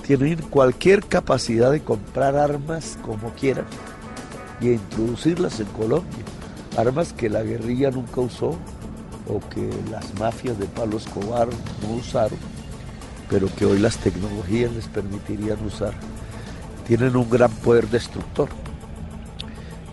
tienen 0.08 0.38
cualquier 0.38 1.06
capacidad 1.06 1.70
de 1.70 1.82
comprar 1.82 2.38
armas 2.38 2.98
como 3.02 3.30
quieran 3.32 3.66
y 4.62 4.70
introducirlas 4.70 5.60
en 5.60 5.66
Colombia. 5.68 6.24
Armas 6.78 7.12
que 7.12 7.30
la 7.30 7.44
guerrilla 7.44 7.92
nunca 7.92 8.22
usó 8.22 8.58
o 9.28 9.42
que 9.50 9.70
las 9.92 10.18
mafias 10.18 10.58
de 10.58 10.66
Pablo 10.66 10.98
Escobar 10.98 11.50
no 11.82 11.96
usaron, 11.96 12.40
pero 13.30 13.54
que 13.54 13.66
hoy 13.66 13.80
las 13.80 13.98
tecnologías 13.98 14.72
les 14.72 14.88
permitirían 14.88 15.64
usar. 15.66 15.94
Tienen 16.88 17.18
un 17.18 17.30
gran 17.30 17.52
poder 17.52 17.90
destructor. 17.90 18.48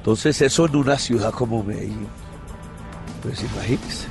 Entonces 0.05 0.43
eso 0.43 0.67
en 0.67 0.77
una 0.77 0.99
ciudad 0.99 1.33
como 1.33 1.65
Medellín, 1.65 2.07
pues 3.23 3.43
imagínense. 3.43 4.07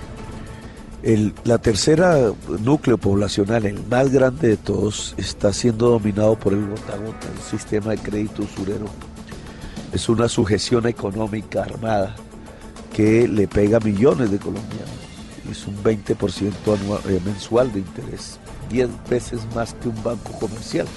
El, 1.04 1.36
la 1.44 1.60
tercera 1.60 2.32
núcleo 2.62 2.98
poblacional, 2.98 3.66
el 3.66 3.86
más 3.88 4.12
grande 4.12 4.48
de 4.48 4.58
todos, 4.58 5.14
está 5.18 5.54
siendo 5.54 5.90
dominado 5.90 6.36
por 6.36 6.54
el 6.54 6.68
gota 6.68 6.96
el 6.96 7.42
sistema 7.42 7.92
de 7.92 7.98
crédito 7.98 8.42
usurero 8.44 8.86
es 9.94 10.10
una 10.10 10.28
sujeción 10.28 10.88
económica 10.88 11.62
armada 11.62 12.16
que 12.96 13.28
le 13.28 13.48
pega 13.48 13.80
millones 13.80 14.32
de 14.32 14.40
colombianos. 14.40 14.90
Es 15.50 15.68
un 15.68 15.78
20% 15.84 16.52
anual, 16.66 17.02
eh, 17.08 17.20
mensual 17.24 17.72
de 17.72 17.80
interés, 17.80 18.40
10 18.70 18.90
veces 19.08 19.42
más 19.54 19.76
que 19.76 19.90
un 19.90 20.04
banco 20.04 20.32
comercial. 20.40 20.88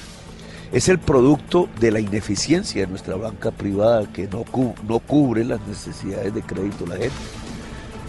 Es 0.72 0.88
el 0.88 0.98
producto 0.98 1.68
de 1.80 1.90
la 1.90 2.00
ineficiencia 2.00 2.82
de 2.82 2.86
nuestra 2.88 3.16
banca 3.16 3.50
privada 3.50 4.10
que 4.12 4.28
no, 4.28 4.44
cubre 5.00 5.44
las 5.44 5.60
necesidades 5.66 6.34
de 6.34 6.42
crédito 6.42 6.84
de 6.84 6.90
la 6.90 6.96
gente. 6.96 7.16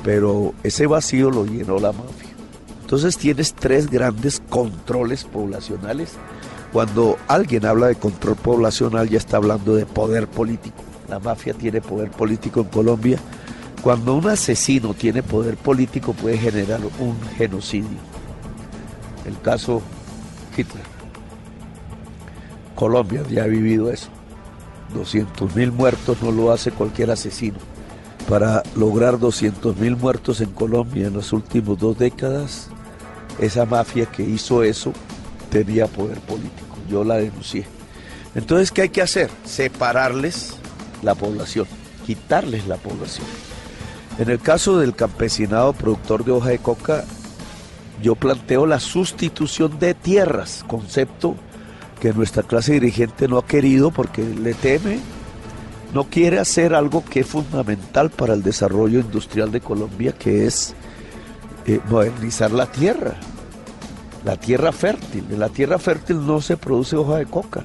Pero 0.03 0.53
ese 0.63 0.87
vacío 0.87 1.29
lo 1.29 1.45
llenó 1.45 1.79
la 1.79 1.91
mafia. 1.91 2.31
Entonces 2.81 3.17
tienes 3.17 3.53
tres 3.53 3.89
grandes 3.89 4.41
controles 4.49 5.25
poblacionales 5.25 6.13
cuando 6.71 7.17
alguien 7.27 7.65
habla 7.65 7.87
de 7.87 7.95
control 7.95 8.35
poblacional 8.35 9.09
ya 9.09 9.17
está 9.17 9.37
hablando 9.37 9.75
de 9.75 9.85
poder 9.85 10.27
político. 10.27 10.83
La 11.09 11.19
mafia 11.19 11.53
tiene 11.53 11.81
poder 11.81 12.11
político 12.11 12.61
en 12.61 12.67
Colombia. 12.67 13.19
Cuando 13.81 14.15
un 14.15 14.27
asesino 14.27 14.93
tiene 14.93 15.23
poder 15.23 15.55
político 15.55 16.13
puede 16.13 16.37
generar 16.37 16.81
un 16.99 17.17
genocidio. 17.37 17.97
El 19.25 19.39
caso 19.41 19.81
Hitler. 20.57 20.96
Colombia 22.77 23.23
ya 23.27 23.43
ha 23.43 23.47
vivido 23.47 23.91
eso. 23.91 24.09
200 24.93 25.55
mil 25.55 25.71
muertos 25.71 26.21
no 26.21 26.31
lo 26.31 26.51
hace 26.51 26.71
cualquier 26.71 27.09
asesino. 27.09 27.57
Para 28.29 28.61
lograr 28.75 29.17
200 29.17 29.75
mil 29.77 29.97
muertos 29.97 30.41
en 30.41 30.51
Colombia 30.51 31.07
en 31.07 31.17
las 31.17 31.33
últimas 31.33 31.79
dos 31.79 31.97
décadas, 31.97 32.69
esa 33.39 33.65
mafia 33.65 34.05
que 34.05 34.21
hizo 34.21 34.61
eso 34.63 34.93
tenía 35.49 35.87
poder 35.87 36.19
político. 36.19 36.77
Yo 36.87 37.03
la 37.03 37.15
denuncié. 37.15 37.65
Entonces, 38.35 38.71
¿qué 38.71 38.83
hay 38.83 38.89
que 38.89 39.01
hacer? 39.01 39.31
Separarles 39.43 40.53
la 41.01 41.15
población, 41.15 41.65
quitarles 42.05 42.67
la 42.67 42.77
población. 42.77 43.25
En 44.19 44.29
el 44.29 44.39
caso 44.39 44.77
del 44.77 44.95
campesinado 44.95 45.73
productor 45.73 46.23
de 46.23 46.31
hoja 46.31 46.49
de 46.49 46.59
coca, 46.59 47.05
yo 48.03 48.13
planteo 48.15 48.67
la 48.67 48.79
sustitución 48.79 49.79
de 49.79 49.95
tierras, 49.95 50.63
concepto 50.67 51.35
que 51.99 52.13
nuestra 52.13 52.43
clase 52.43 52.73
dirigente 52.73 53.27
no 53.27 53.37
ha 53.37 53.45
querido 53.45 53.91
porque 53.91 54.23
le 54.23 54.53
teme, 54.53 54.99
no 55.93 56.05
quiere 56.05 56.39
hacer 56.39 56.73
algo 56.75 57.03
que 57.03 57.21
es 57.21 57.27
fundamental 57.27 58.09
para 58.09 58.33
el 58.33 58.43
desarrollo 58.43 58.99
industrial 58.99 59.51
de 59.51 59.61
Colombia, 59.61 60.11
que 60.11 60.45
es 60.45 60.75
eh, 61.65 61.79
modernizar 61.89 62.51
la 62.51 62.65
tierra 62.65 63.15
la 64.27 64.35
tierra 64.35 64.73
fértil. 64.73 65.23
En 65.31 65.39
la 65.39 65.47
tierra 65.47 65.79
fértil 65.79 66.25
no 66.25 66.41
se 66.41 66.57
produce 66.57 66.97
hoja 66.97 67.17
de 67.17 67.25
coca. 67.25 67.63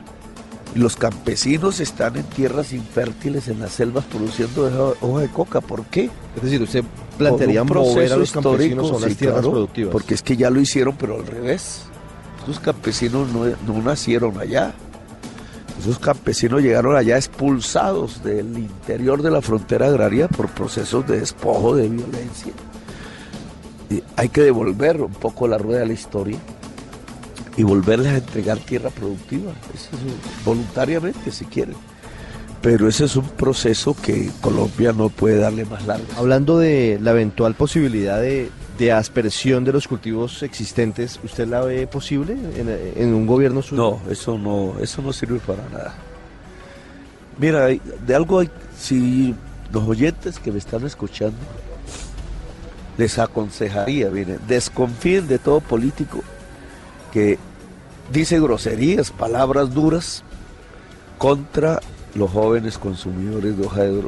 Los 0.75 0.97
campesinos 0.97 1.81
están 1.81 2.17
en 2.17 2.23
tierras 2.23 2.73
infértiles, 2.73 3.49
en 3.49 3.59
las 3.59 3.73
selvas, 3.73 4.05
produciendo 4.05 4.97
hoja 5.01 5.21
de 5.21 5.29
coca. 5.29 5.61
¿Por 5.61 5.85
qué? 5.87 6.09
Es 6.37 6.43
decir, 6.43 6.62
usted 6.62 6.85
plantearía 7.19 7.65
mover 7.65 8.12
a 8.12 8.17
los 8.17 8.31
campesinos 8.33 8.91
a 8.93 9.07
las 9.07 9.17
tierras 9.17 9.41
productivas. 9.41 9.93
Porque 9.93 10.15
es 10.15 10.23
que 10.23 10.37
ya 10.37 10.51
lo 10.51 10.61
hicieron, 10.61 10.97
pero 10.97 11.17
al 11.17 11.27
revés. 11.27 11.83
Esos 12.42 12.61
campesinos 12.61 13.28
no, 13.30 13.82
nacieron 13.82 14.38
allá. 14.38 14.75
Esos 15.80 15.99
campesinos 15.99 16.62
llegaron 16.62 16.96
allá 16.96 17.16
expulsados 17.16 18.22
del 18.22 18.56
interior 18.58 19.22
de 19.22 19.30
la 19.30 19.42
frontera 19.42 19.87
agraria 19.87 20.28
por 20.28 20.49
procesos 20.49 21.06
de 21.06 21.20
despojo, 21.20 21.75
de 21.75 21.88
violencia 21.88 22.52
hay 24.16 24.28
que 24.28 24.42
devolver 24.42 25.00
un 25.00 25.12
poco 25.12 25.49
la 25.49 25.58
rueda 25.58 25.80
de 25.80 25.87
la 25.87 25.92
historia 25.92 26.38
y 27.56 27.62
volverles 27.64 28.12
a 28.12 28.16
entregar 28.16 28.58
tierra 28.58 28.90
productiva, 28.90 29.52
voluntariamente 30.44 31.30
si 31.30 31.44
quieren. 31.44 31.76
Pero 32.62 32.88
ese 32.88 33.04
es 33.06 33.16
un 33.16 33.28
proceso 33.28 33.94
que 34.00 34.30
Colombia 34.40 34.92
no 34.92 35.08
puede 35.08 35.38
darle 35.38 35.64
más 35.64 35.84
largo. 35.87 36.06
Hablando 36.16 36.58
de 36.58 36.99
la 37.02 37.11
eventual 37.11 37.54
posibilidad 37.54 38.20
de 38.20 38.50
de 38.79 38.93
aspersión 38.93 39.64
de 39.64 39.73
los 39.73 39.87
cultivos 39.87 40.43
existentes, 40.43 41.21
¿usted 41.23 41.47
la 41.47 41.61
ve 41.61 41.87
posible 41.87 42.37
en, 42.97 43.14
un 43.14 43.26
gobierno 43.26 43.62
suyo? 43.62 44.00
No, 44.05 44.11
eso 44.11 44.38
no, 44.38 44.75
eso 44.81 45.02
no 45.02 45.12
sirve 45.12 45.38
para 45.41 45.69
nada. 45.69 45.95
Mira, 47.38 47.67
de 47.67 48.14
algo 48.14 48.41
hay, 48.41 48.50
si 48.79 49.35
los 49.73 49.87
oyentes 49.87 50.38
que 50.38 50.52
me 50.52 50.59
están 50.59 50.85
escuchando, 50.87 51.37
les 52.99 53.19
aconsejaría, 53.19 54.11
miren, 54.11 54.38
desconfíen 54.47 55.26
de 55.26 55.38
todo 55.38 55.61
político 55.61 56.23
que 57.12 57.38
dice 58.12 58.41
groserías, 58.41 59.11
palabras 59.11 59.73
duras 59.73 60.23
contra 61.19 61.81
los 62.14 62.31
jóvenes 62.31 62.79
consumidores 62.79 63.57
de 63.57 63.67
hoja 63.67 63.83
de 63.83 64.02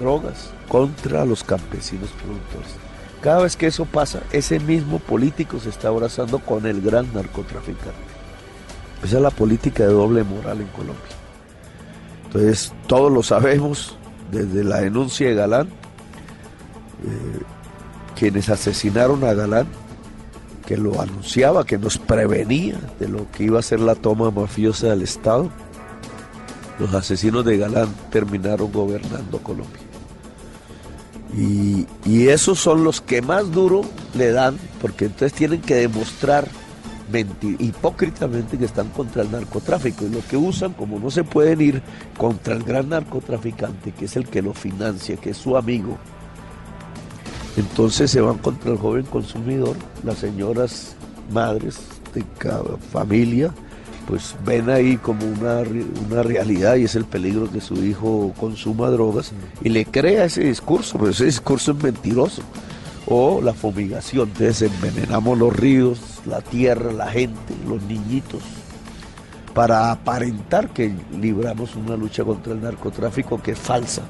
drogas, 0.00 0.50
contra 0.68 1.24
los 1.24 1.44
campesinos 1.44 2.10
productores. 2.10 2.85
Cada 3.26 3.42
vez 3.42 3.56
que 3.56 3.66
eso 3.66 3.86
pasa, 3.86 4.22
ese 4.30 4.60
mismo 4.60 5.00
político 5.00 5.58
se 5.58 5.70
está 5.70 5.88
abrazando 5.88 6.38
con 6.38 6.64
el 6.64 6.80
gran 6.80 7.12
narcotraficante. 7.12 7.90
Esa 9.02 9.16
es 9.16 9.20
la 9.20 9.32
política 9.32 9.82
de 9.82 9.92
doble 9.92 10.22
moral 10.22 10.60
en 10.60 10.68
Colombia. 10.68 11.02
Entonces, 12.26 12.72
todos 12.86 13.10
lo 13.10 13.24
sabemos, 13.24 13.98
desde 14.30 14.62
la 14.62 14.80
denuncia 14.80 15.28
de 15.28 15.34
Galán, 15.34 15.66
eh, 15.66 17.42
quienes 18.14 18.48
asesinaron 18.48 19.24
a 19.24 19.34
Galán, 19.34 19.66
que 20.64 20.76
lo 20.76 21.00
anunciaba, 21.00 21.66
que 21.66 21.78
nos 21.78 21.98
prevenía 21.98 22.78
de 23.00 23.08
lo 23.08 23.28
que 23.32 23.42
iba 23.42 23.58
a 23.58 23.62
ser 23.62 23.80
la 23.80 23.96
toma 23.96 24.30
mafiosa 24.30 24.90
del 24.90 25.02
Estado, 25.02 25.50
los 26.78 26.94
asesinos 26.94 27.44
de 27.44 27.58
Galán 27.58 27.88
terminaron 28.08 28.70
gobernando 28.70 29.38
Colombia. 29.38 29.85
Y, 31.34 31.86
esos 32.28 32.58
son 32.58 32.84
los 32.84 33.00
que 33.00 33.20
más 33.22 33.50
duro 33.52 33.82
le 34.14 34.30
dan, 34.32 34.58
porque 34.80 35.06
entonces 35.06 35.32
tienen 35.32 35.60
que 35.60 35.74
demostrar 35.74 36.46
menti- 37.12 37.56
hipócritamente 37.58 38.58
que 38.58 38.64
están 38.64 38.88
contra 38.88 39.22
el 39.22 39.30
narcotráfico. 39.30 40.06
Y 40.06 40.10
lo 40.10 40.20
que 40.26 40.36
usan, 40.36 40.72
como 40.72 40.98
no 40.98 41.10
se 41.10 41.24
pueden 41.24 41.60
ir 41.60 41.82
contra 42.16 42.54
el 42.54 42.62
gran 42.62 42.88
narcotraficante, 42.88 43.92
que 43.92 44.06
es 44.06 44.16
el 44.16 44.26
que 44.28 44.42
lo 44.42 44.54
financia, 44.54 45.16
que 45.16 45.30
es 45.30 45.36
su 45.36 45.56
amigo, 45.56 45.98
entonces 47.56 48.10
se 48.10 48.20
van 48.20 48.38
contra 48.38 48.72
el 48.72 48.78
joven 48.78 49.06
consumidor, 49.06 49.76
las 50.04 50.18
señoras 50.18 50.94
madres 51.32 51.78
de 52.14 52.22
cada 52.38 52.76
familia, 52.92 53.52
pues 54.06 54.36
ven 54.44 54.70
ahí 54.70 54.96
como 54.96 55.26
una, 55.26 55.62
una 56.08 56.22
realidad 56.22 56.76
y 56.76 56.84
es 56.84 56.94
el 56.94 57.04
peligro 57.04 57.50
que 57.50 57.60
su 57.60 57.84
hijo 57.84 58.32
consuma 58.38 58.88
drogas 58.88 59.32
y 59.62 59.68
le 59.68 59.84
crea 59.84 60.24
ese 60.24 60.44
discurso, 60.44 60.98
pero 60.98 61.10
ese 61.10 61.24
discurso 61.24 61.72
es 61.72 61.82
mentiroso. 61.82 62.42
O 63.08 63.40
la 63.40 63.54
fumigación, 63.54 64.28
entonces 64.30 64.62
envenenamos 64.62 65.38
los 65.38 65.54
ríos, 65.54 66.00
la 66.26 66.40
tierra, 66.40 66.92
la 66.92 67.06
gente, 67.06 67.54
los 67.68 67.80
niñitos, 67.82 68.42
para 69.54 69.92
aparentar 69.92 70.70
que 70.70 70.92
libramos 71.20 71.76
una 71.76 71.96
lucha 71.96 72.24
contra 72.24 72.52
el 72.52 72.60
narcotráfico 72.60 73.40
que 73.40 73.52
es 73.52 73.58
falsa. 73.58 74.02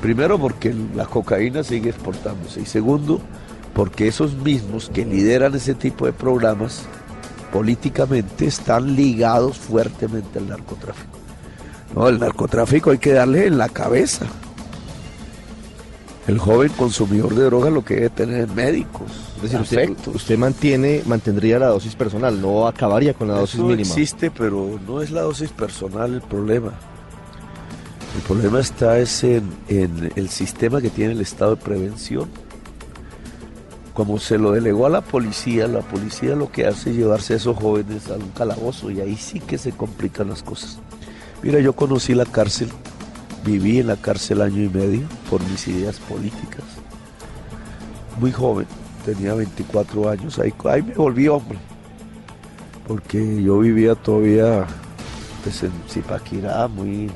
Primero 0.00 0.38
porque 0.38 0.74
la 0.94 1.06
cocaína 1.06 1.64
sigue 1.64 1.90
exportándose 1.90 2.60
y 2.60 2.66
segundo 2.66 3.20
porque 3.74 4.06
esos 4.06 4.34
mismos 4.36 4.90
que 4.92 5.04
lideran 5.04 5.54
ese 5.54 5.74
tipo 5.74 6.06
de 6.06 6.12
programas 6.12 6.84
políticamente 7.52 8.46
están 8.46 8.96
ligados 8.96 9.58
fuertemente 9.58 10.38
al 10.38 10.48
narcotráfico. 10.48 11.18
No, 11.94 12.08
el 12.08 12.18
narcotráfico 12.18 12.90
hay 12.90 12.98
que 12.98 13.12
darle 13.12 13.46
en 13.46 13.58
la 13.58 13.68
cabeza. 13.68 14.26
El 16.26 16.38
joven 16.38 16.70
consumidor 16.70 17.34
de 17.34 17.44
drogas 17.44 17.72
lo 17.72 17.84
que 17.84 17.94
debe 17.96 18.10
tener 18.10 18.40
es 18.42 18.54
médicos, 18.54 19.10
Es 19.36 19.42
decir, 19.42 19.60
usted, 19.60 20.14
usted 20.14 20.38
mantiene, 20.38 21.02
mantendría 21.04 21.58
la 21.58 21.66
dosis 21.66 21.96
personal, 21.96 22.40
no 22.40 22.66
acabaría 22.68 23.12
con 23.12 23.28
la 23.28 23.34
dosis 23.34 23.60
mínima. 23.60 23.80
existe, 23.80 24.30
pero 24.30 24.78
no 24.86 25.02
es 25.02 25.10
la 25.10 25.22
dosis 25.22 25.50
personal 25.50 26.14
el 26.14 26.22
problema. 26.22 26.72
El 28.14 28.22
problema 28.22 28.60
está 28.60 28.98
es 28.98 29.24
en, 29.24 29.50
en 29.68 30.12
el 30.14 30.28
sistema 30.28 30.80
que 30.80 30.90
tiene 30.90 31.12
el 31.12 31.20
Estado 31.20 31.56
de 31.56 31.62
prevención. 31.62 32.28
Como 33.94 34.18
se 34.18 34.38
lo 34.38 34.52
delegó 34.52 34.86
a 34.86 34.90
la 34.90 35.02
policía, 35.02 35.66
la 35.66 35.80
policía 35.80 36.34
lo 36.34 36.50
que 36.50 36.66
hace 36.66 36.90
es 36.90 36.96
llevarse 36.96 37.34
a 37.34 37.36
esos 37.36 37.56
jóvenes 37.56 38.08
a 38.08 38.14
un 38.14 38.30
calabozo 38.30 38.90
y 38.90 39.00
ahí 39.00 39.16
sí 39.16 39.40
que 39.40 39.58
se 39.58 39.72
complican 39.72 40.28
las 40.28 40.42
cosas. 40.42 40.78
Mira, 41.42 41.60
yo 41.60 41.74
conocí 41.74 42.14
la 42.14 42.24
cárcel, 42.24 42.70
viví 43.44 43.80
en 43.80 43.88
la 43.88 43.96
cárcel 43.96 44.40
año 44.40 44.62
y 44.62 44.68
medio 44.68 45.06
por 45.28 45.42
mis 45.44 45.68
ideas 45.68 45.98
políticas. 46.00 46.64
Muy 48.18 48.32
joven, 48.32 48.66
tenía 49.04 49.34
24 49.34 50.08
años, 50.08 50.38
ahí, 50.38 50.54
ahí 50.64 50.82
me 50.82 50.94
volví 50.94 51.28
hombre 51.28 51.58
porque 52.86 53.42
yo 53.42 53.58
vivía 53.60 53.94
todavía 53.94 54.66
pues, 55.42 55.62
en 55.62 55.72
Zipaquirá, 55.88 56.68
muy, 56.68 57.10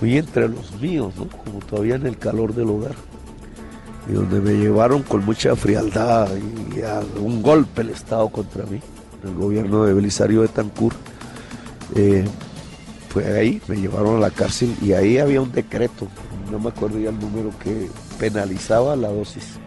muy 0.00 0.18
entre 0.18 0.48
los 0.48 0.72
míos, 0.80 1.14
¿no? 1.16 1.28
como 1.28 1.58
todavía 1.60 1.96
en 1.96 2.06
el 2.06 2.18
calor 2.18 2.54
del 2.54 2.70
hogar. 2.70 2.94
Y 4.08 4.12
donde 4.12 4.40
me 4.40 4.52
llevaron 4.52 5.02
con 5.02 5.24
mucha 5.24 5.54
frialdad 5.56 6.28
y 6.74 6.82
a 6.82 7.00
un 7.20 7.42
golpe 7.42 7.82
el 7.82 7.90
Estado 7.90 8.28
contra 8.28 8.64
mí, 8.66 8.80
el 9.24 9.34
gobierno 9.34 9.84
de 9.84 9.94
Belisario 9.94 10.42
de 10.42 10.48
Tancur. 10.48 10.92
fue 13.10 13.38
ahí, 13.38 13.60
me 13.68 13.76
llevaron 13.76 14.16
a 14.16 14.20
la 14.20 14.30
cárcel 14.30 14.74
y 14.80 14.92
ahí 14.92 15.18
había 15.18 15.40
un 15.40 15.52
decreto, 15.52 16.08
no 16.50 16.58
me 16.58 16.70
acuerdo 16.70 16.98
ya 16.98 17.10
el 17.10 17.18
número 17.18 17.50
que 17.62 17.88
penalizaba 18.18 18.96
la 18.96 19.08
dosis. 19.08 19.58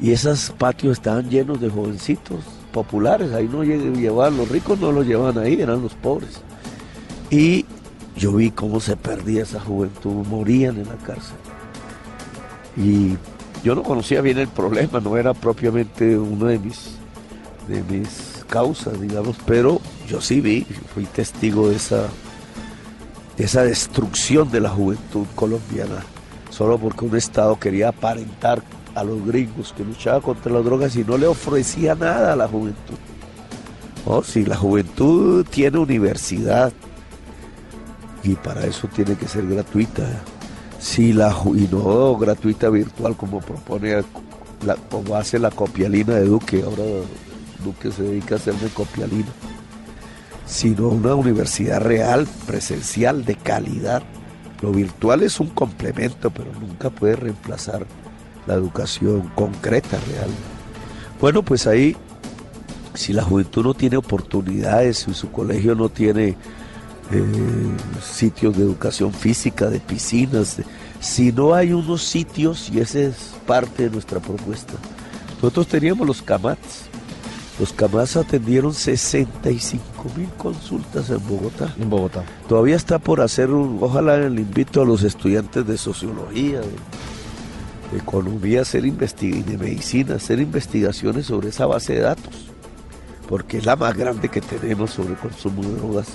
Y 0.00 0.12
esos 0.12 0.52
patios 0.58 0.98
estaban 0.98 1.28
llenos 1.30 1.60
de 1.60 1.70
jovencitos 1.70 2.44
populares, 2.72 3.32
ahí 3.32 3.48
no 3.48 3.64
llevaban, 3.64 4.36
los 4.36 4.48
ricos 4.48 4.78
no 4.78 4.92
los 4.92 5.06
llevaban 5.06 5.38
ahí, 5.38 5.60
eran 5.60 5.82
los 5.82 5.94
pobres. 5.94 6.42
Y 7.30 7.64
yo 8.16 8.32
vi 8.32 8.50
cómo 8.50 8.80
se 8.80 8.96
perdía 8.96 9.42
esa 9.42 9.60
juventud, 9.60 10.26
morían 10.26 10.76
en 10.76 10.88
la 10.88 10.96
cárcel. 10.96 11.36
Y 12.76 13.16
yo 13.64 13.74
no 13.74 13.82
conocía 13.82 14.20
bien 14.20 14.38
el 14.38 14.48
problema, 14.48 15.00
no 15.00 15.16
era 15.16 15.34
propiamente 15.34 16.18
una 16.18 16.50
de 16.50 16.58
mis, 16.58 16.96
de 17.68 17.82
mis 17.82 18.44
causas, 18.48 19.00
digamos, 19.00 19.36
pero 19.46 19.80
yo 20.08 20.20
sí 20.20 20.40
vi, 20.40 20.66
fui 20.94 21.04
testigo 21.04 21.68
de 21.68 21.76
esa, 21.76 22.08
de 23.36 23.44
esa 23.44 23.62
destrucción 23.62 24.50
de 24.50 24.60
la 24.60 24.70
juventud 24.70 25.26
colombiana, 25.34 26.04
solo 26.50 26.78
porque 26.78 27.04
un 27.04 27.16
Estado 27.16 27.58
quería 27.58 27.88
aparentar 27.88 28.62
a 28.94 29.04
los 29.04 29.26
gringos 29.26 29.74
que 29.76 29.84
luchaba 29.84 30.20
contra 30.20 30.52
las 30.52 30.64
drogas 30.64 30.96
y 30.96 31.04
no 31.04 31.18
le 31.18 31.26
ofrecía 31.26 31.94
nada 31.94 32.32
a 32.32 32.36
la 32.36 32.48
juventud. 32.48 32.96
Oh, 34.06 34.22
si 34.22 34.44
la 34.44 34.56
juventud 34.56 35.44
tiene 35.50 35.78
universidad 35.78 36.72
y 38.22 38.34
para 38.34 38.64
eso 38.64 38.88
tiene 38.88 39.16
que 39.16 39.26
ser 39.26 39.46
gratuita, 39.46 40.04
si 40.86 41.12
la 41.12 41.32
ju- 41.32 41.56
y 41.58 41.66
no 41.74 42.16
gratuita 42.16 42.70
virtual 42.70 43.16
como 43.16 43.40
propone 43.40 44.04
como 44.88 45.16
hace 45.16 45.38
la 45.40 45.50
copialina 45.50 46.14
de 46.14 46.26
Duque, 46.26 46.62
ahora 46.62 46.84
Duque 47.64 47.90
se 47.90 48.04
dedica 48.04 48.36
a 48.36 48.38
hacerme 48.38 48.68
copialina, 48.72 49.26
sino 50.46 50.88
una 50.88 51.14
universidad 51.16 51.80
real, 51.80 52.28
presencial, 52.46 53.24
de 53.24 53.34
calidad. 53.34 54.02
Lo 54.62 54.70
virtual 54.70 55.24
es 55.24 55.40
un 55.40 55.48
complemento, 55.48 56.30
pero 56.30 56.52
nunca 56.60 56.88
puede 56.90 57.16
reemplazar 57.16 57.84
la 58.46 58.54
educación 58.54 59.30
concreta, 59.34 59.98
real. 60.08 60.30
Bueno, 61.20 61.42
pues 61.42 61.66
ahí, 61.66 61.96
si 62.94 63.12
la 63.12 63.24
juventud 63.24 63.64
no 63.64 63.74
tiene 63.74 63.96
oportunidades, 63.96 64.98
si 64.98 65.14
su 65.14 65.32
colegio 65.32 65.74
no 65.74 65.88
tiene 65.88 66.36
eh, 67.12 67.24
sitios 68.02 68.56
de 68.56 68.62
educación 68.62 69.12
física, 69.12 69.68
de 69.70 69.80
piscinas, 69.80 70.56
si 71.00 71.32
no 71.32 71.54
hay 71.54 71.72
unos 71.72 72.02
sitios, 72.02 72.70
y 72.70 72.80
esa 72.80 73.00
es 73.00 73.14
parte 73.46 73.84
de 73.84 73.90
nuestra 73.90 74.18
propuesta. 74.20 74.74
Nosotros 75.36 75.68
teníamos 75.68 76.06
los 76.06 76.22
CAMATs. 76.22 76.86
Los 77.60 77.72
CAMATs 77.72 78.16
atendieron 78.16 78.74
65 78.74 79.82
mil 80.16 80.28
consultas 80.36 81.08
en 81.10 81.26
Bogotá. 81.28 81.74
En 81.78 81.88
Bogotá. 81.88 82.22
Todavía 82.48 82.76
está 82.76 82.98
por 82.98 83.20
hacer 83.20 83.50
un, 83.50 83.78
ojalá 83.80 84.16
le 84.18 84.40
invito 84.40 84.82
a 84.82 84.84
los 84.84 85.02
estudiantes 85.02 85.66
de 85.66 85.78
sociología, 85.78 86.60
de, 86.60 86.66
de 87.92 87.98
economía, 87.98 88.62
hacer 88.62 88.84
investi- 88.84 89.36
y 89.38 89.42
de 89.42 89.58
medicina, 89.58 90.16
hacer 90.16 90.40
investigaciones 90.40 91.26
sobre 91.26 91.50
esa 91.50 91.66
base 91.66 91.94
de 91.94 92.00
datos, 92.00 92.50
porque 93.28 93.58
es 93.58 93.66
la 93.66 93.76
más 93.76 93.94
grande 93.96 94.28
que 94.28 94.40
tenemos 94.40 94.90
sobre 94.90 95.10
el 95.10 95.16
consumo 95.18 95.62
de 95.62 95.74
drogas. 95.76 96.08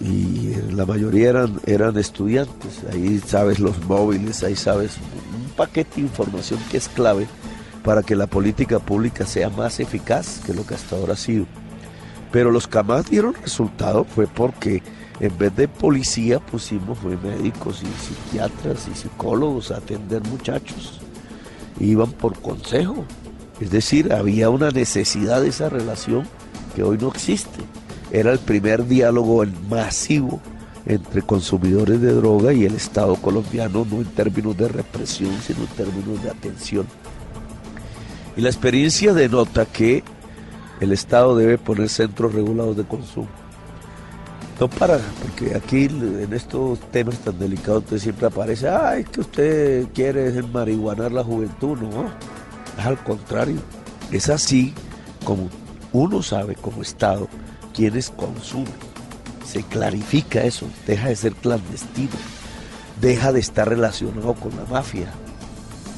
Y 0.00 0.54
la 0.72 0.84
mayoría 0.84 1.30
eran, 1.30 1.60
eran 1.64 1.96
estudiantes, 1.96 2.82
ahí 2.92 3.18
sabes 3.18 3.58
los 3.58 3.82
móviles, 3.84 4.42
ahí 4.42 4.54
sabes 4.54 4.98
un 5.34 5.50
paquete 5.56 5.96
de 5.96 6.02
información 6.02 6.60
que 6.70 6.76
es 6.76 6.88
clave 6.88 7.26
para 7.82 8.02
que 8.02 8.14
la 8.14 8.26
política 8.26 8.78
pública 8.78 9.24
sea 9.24 9.48
más 9.48 9.80
eficaz 9.80 10.40
que 10.44 10.52
lo 10.52 10.66
que 10.66 10.74
hasta 10.74 10.96
ahora 10.96 11.14
ha 11.14 11.16
sido. 11.16 11.46
Pero 12.30 12.50
los 12.50 12.66
que 12.66 12.82
más 12.82 13.08
dieron 13.08 13.34
resultado 13.34 14.04
fue 14.04 14.26
porque 14.26 14.82
en 15.20 15.38
vez 15.38 15.54
de 15.56 15.68
policía 15.68 16.40
pusimos 16.40 17.02
médicos 17.02 17.82
y 17.82 17.86
psiquiatras 18.04 18.88
y 18.92 18.94
psicólogos 18.94 19.70
a 19.70 19.78
atender 19.78 20.22
muchachos. 20.24 21.00
iban 21.80 22.12
por 22.12 22.38
consejo. 22.40 23.04
Es 23.60 23.70
decir, 23.70 24.12
había 24.12 24.50
una 24.50 24.70
necesidad 24.70 25.40
de 25.40 25.48
esa 25.48 25.68
relación 25.68 26.26
que 26.74 26.82
hoy 26.82 26.98
no 26.98 27.08
existe. 27.08 27.60
Era 28.10 28.32
el 28.32 28.38
primer 28.38 28.86
diálogo 28.86 29.44
masivo 29.68 30.40
entre 30.86 31.22
consumidores 31.22 32.00
de 32.00 32.12
droga 32.12 32.52
y 32.52 32.64
el 32.64 32.74
Estado 32.74 33.16
colombiano, 33.16 33.84
no 33.90 33.96
en 33.96 34.04
términos 34.04 34.56
de 34.56 34.68
represión, 34.68 35.32
sino 35.44 35.60
en 35.60 35.66
términos 35.68 36.22
de 36.22 36.30
atención. 36.30 36.86
Y 38.36 38.40
la 38.40 38.48
experiencia 38.48 39.12
denota 39.12 39.66
que 39.66 40.04
el 40.80 40.92
Estado 40.92 41.36
debe 41.36 41.58
poner 41.58 41.88
centros 41.88 42.34
regulados 42.34 42.76
de 42.76 42.84
consumo. 42.84 43.28
No 44.60 44.70
para, 44.70 44.98
porque 45.20 45.54
aquí 45.54 45.84
en 45.84 46.32
estos 46.32 46.80
temas 46.90 47.18
tan 47.18 47.38
delicados 47.38 47.84
usted 47.84 47.98
siempre 47.98 48.26
aparece, 48.28 48.68
ay, 48.68 49.04
que 49.04 49.20
usted 49.20 49.88
quiere 49.92 50.42
marihuanar 50.42 51.12
la 51.12 51.22
juventud, 51.22 51.76
no, 51.78 52.06
es 52.78 52.86
al 52.86 52.96
contrario, 53.02 53.58
es 54.10 54.30
así 54.30 54.72
como 55.24 55.50
uno 55.92 56.22
sabe 56.22 56.54
como 56.54 56.80
Estado 56.80 57.28
quiénes 57.76 58.10
consumen, 58.10 58.72
se 59.44 59.62
clarifica 59.62 60.42
eso, 60.42 60.66
deja 60.86 61.08
de 61.08 61.16
ser 61.16 61.34
clandestino, 61.34 62.16
deja 63.00 63.32
de 63.32 63.40
estar 63.40 63.68
relacionado 63.68 64.34
con 64.34 64.56
la 64.56 64.64
mafia, 64.64 65.12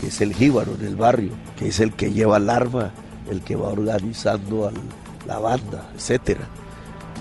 que 0.01 0.09
es 0.09 0.21
el 0.21 0.35
jíbaro 0.35 0.75
en 0.75 0.87
el 0.87 0.97
barrio, 0.97 1.33
que 1.57 1.69
es 1.69 1.81
el 1.81 1.93
que 1.93 2.13
lleva 2.13 2.37
el 2.37 2.51
arma, 2.51 2.93
el 3.31 3.41
que 3.41 3.57
va 3.57 3.69
organizando 3.69 4.69
a 4.69 4.73
la 5.27 5.39
banda, 5.39 5.89
etcétera 5.95 6.49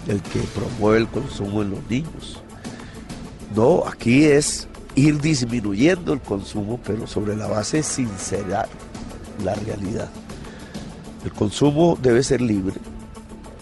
el 0.08 0.22
que 0.22 0.39
promueve 0.39 1.00
el 1.00 1.08
consumo 1.08 1.62
en 1.62 1.72
los 1.72 1.89
niños. 1.89 2.41
No, 3.56 3.84
aquí 3.86 4.26
es 4.26 4.67
ir 4.96 5.20
disminuyendo 5.22 6.13
el 6.13 6.22
consumo, 6.22 6.80
pero 6.86 7.08
sobre 7.08 7.36
la 7.36 7.48
base 7.48 7.82
de 7.82 8.48
la 9.43 9.54
realidad. 9.56 10.10
El 11.24 11.32
consumo 11.34 11.98
debe 12.02 12.24
ser 12.24 12.41
libre, 12.41 12.76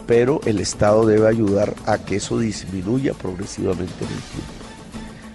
pero 0.07 0.41
el 0.45 0.59
Estado 0.59 1.05
debe 1.05 1.27
ayudar 1.27 1.73
a 1.85 1.97
que 1.97 2.17
eso 2.17 2.39
disminuya 2.39 3.13
progresivamente 3.13 4.05
en 4.05 4.11
el 4.11 4.21
tiempo. 4.21 4.53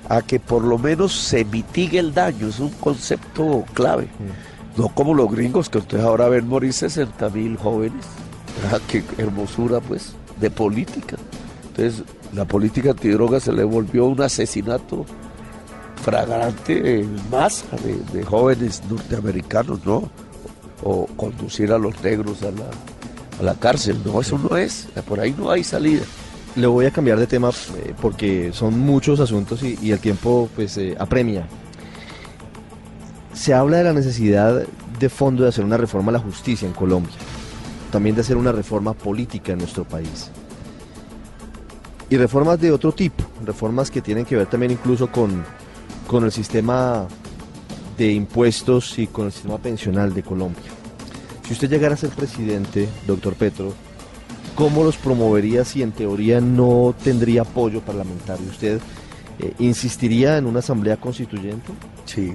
A 0.09 0.23
que 0.23 0.41
por 0.41 0.65
lo 0.65 0.79
menos 0.79 1.15
se 1.15 1.45
mitigue 1.45 1.99
el 1.99 2.13
daño, 2.15 2.49
es 2.49 2.59
un 2.59 2.71
concepto 2.71 3.65
clave. 3.75 4.05
Mm. 4.05 4.81
No 4.81 4.89
como 4.89 5.15
los 5.15 5.31
gringos 5.31 5.69
que 5.69 5.79
ustedes 5.79 6.05
ahora 6.05 6.29
ven 6.29 6.49
morir 6.49 6.73
60 6.73 7.31
mil 7.31 7.57
jóvenes. 7.57 8.05
Qué 8.89 9.03
hermosura, 9.19 9.81
pues 9.81 10.15
de 10.41 10.51
política. 10.51 11.17
Entonces, 11.69 12.05
la 12.35 12.45
política 12.45 12.91
antidroga 12.91 13.41
se 13.41 13.53
le 13.53 13.65
volvió 13.65 14.07
un 14.07 14.21
asesinato 14.21 15.05
fragrante 16.03 17.01
en 17.01 17.31
masa 17.31 17.67
de, 18.13 18.25
jóvenes 18.25 18.83
norteamericanos, 18.89 19.85
¿no? 19.85 20.11
O 20.83 21.07
conducir 21.17 21.73
a 21.73 21.79
los 21.79 22.01
negros 22.03 22.43
a 22.43 22.51
la, 22.51 22.71
a 23.40 23.42
la 23.42 23.55
cárcel, 23.55 23.98
no, 24.05 24.20
eso 24.20 24.38
no 24.38 24.57
es, 24.57 24.88
por 25.09 25.18
ahí 25.20 25.35
no 25.37 25.50
hay 25.50 25.64
salida. 25.64 26.03
Le 26.57 26.66
voy 26.66 26.87
a 26.87 26.90
cambiar 26.90 27.18
de 27.18 27.26
tema 27.26 27.50
eh, 27.50 27.94
porque 28.00 28.53
son 28.53 28.79
muchos 28.79 29.20
asuntos 29.20 29.62
y, 29.62 29.90
el 29.90 29.98
tiempo 29.98 30.48
pues 30.55 30.76
eh, 30.79 30.96
apremia. 30.98 31.46
Se 33.33 33.55
habla 33.55 33.79
de 33.79 33.85
la 33.85 33.92
necesidad 33.92 34.62
de 34.98 35.09
fondo 35.09 35.44
de 35.44 35.48
hacer 35.48 35.64
una 35.64 35.76
reforma 35.76 36.11
a 36.11 36.14
la 36.14 36.18
justicia 36.18 36.66
en 36.66 36.74
Colombia 36.74 37.14
también 37.90 38.14
de 38.14 38.22
hacer 38.22 38.37
una 38.37 38.53
reforma 38.53 38.94
política 38.94 39.53
en 39.53 39.59
nuestro 39.59 39.85
país. 39.85 40.31
Y 42.09 42.16
reformas 42.16 42.61
de 42.61 42.72
otro 42.72 42.92
tipo, 42.92 43.24
reformas 43.44 43.90
que 43.90 44.00
tienen 44.00 44.24
que 44.24 44.37
ver 44.37 44.46
también 44.46 44.72
incluso 44.72 45.11
con, 45.11 45.44
con 46.07 46.24
el 46.24 46.33
sistema 46.33 47.07
de 47.96 48.12
impuestos 48.12 48.98
y 48.98 49.07
con 49.07 49.26
el 49.26 49.33
sistema 49.33 49.59
pensional 49.59 50.14
de 50.14 50.22
Colombia. 50.22 50.80
Si 51.51 51.55
usted 51.55 51.69
llegara 51.69 51.95
a 51.95 51.97
ser 51.97 52.11
presidente, 52.11 52.89
doctor 53.09 53.35
Petro, 53.35 53.75
¿cómo 54.55 54.85
los 54.85 54.97
promovería 54.97 55.65
si 55.65 55.83
en 55.83 55.91
teoría 55.91 56.41
no 56.41 56.95
tendría 57.03 57.43
apoyo 57.43 57.81
parlamentario? 57.81 58.49
¿Usted 58.49 58.81
eh, 59.41 59.53
insistiría 59.59 60.39
en 60.39 60.47
una 60.47 60.61
asamblea 60.61 60.97
constituyente? 60.99 61.73
Sí, 62.05 62.35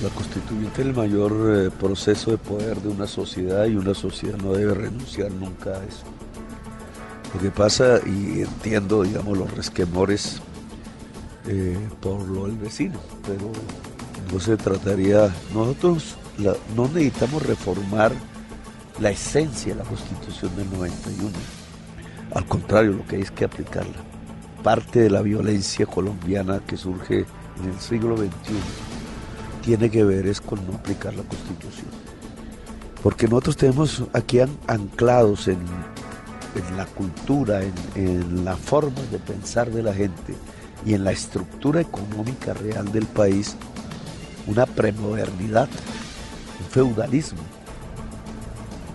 la 0.00 0.10
constituyente 0.10 0.80
es 0.80 0.86
el 0.86 0.94
mayor 0.94 1.32
eh, 1.56 1.70
proceso 1.76 2.30
de 2.30 2.38
poder 2.38 2.76
de 2.76 2.88
una 2.88 3.08
sociedad 3.08 3.66
y 3.66 3.74
una 3.74 3.94
sociedad 3.94 4.38
no 4.38 4.52
debe 4.52 4.74
renunciar 4.74 5.32
nunca 5.32 5.70
a 5.70 5.84
eso. 5.84 6.04
Lo 7.34 7.40
que 7.40 7.50
pasa, 7.50 7.98
y 8.06 8.42
entiendo, 8.42 9.02
digamos, 9.02 9.36
los 9.36 9.50
resquemores 9.56 10.40
eh, 11.48 11.76
por 12.00 12.20
lo 12.28 12.46
del 12.46 12.58
vecino, 12.58 13.00
pero 13.26 13.50
no 14.32 14.38
se 14.38 14.56
trataría, 14.56 15.34
nosotros 15.52 16.16
no 16.38 16.88
necesitamos 16.88 17.42
reformar 17.42 18.12
la 19.00 19.10
esencia 19.10 19.74
de 19.74 19.82
la 19.82 19.88
constitución 19.88 20.54
del 20.56 20.70
91. 20.70 21.30
Al 22.34 22.46
contrario, 22.46 22.92
lo 22.92 23.06
que 23.06 23.16
hay 23.16 23.22
es 23.22 23.30
que 23.30 23.44
aplicarla. 23.44 23.96
Parte 24.62 25.00
de 25.00 25.10
la 25.10 25.22
violencia 25.22 25.86
colombiana 25.86 26.60
que 26.66 26.76
surge 26.76 27.24
en 27.60 27.70
el 27.70 27.80
siglo 27.80 28.16
XXI 28.16 28.28
tiene 29.64 29.90
que 29.90 30.04
ver 30.04 30.26
es 30.26 30.40
con 30.40 30.64
no 30.66 30.74
aplicar 30.74 31.14
la 31.14 31.22
constitución. 31.22 31.88
Porque 33.02 33.28
nosotros 33.28 33.56
tenemos 33.56 34.04
aquí 34.12 34.40
anclados 34.66 35.48
en, 35.48 35.58
la 36.76 36.86
cultura, 36.86 37.60
en, 37.94 38.44
la 38.44 38.56
forma 38.56 39.00
de 39.12 39.18
pensar 39.18 39.70
de 39.70 39.82
la 39.82 39.94
gente 39.94 40.34
y 40.84 40.94
en 40.94 41.04
la 41.04 41.12
estructura 41.12 41.80
económica 41.80 42.54
real 42.54 42.90
del 42.90 43.06
país 43.06 43.56
una 44.46 44.66
premodernidad, 44.66 45.68
feudalismo. 46.64 47.40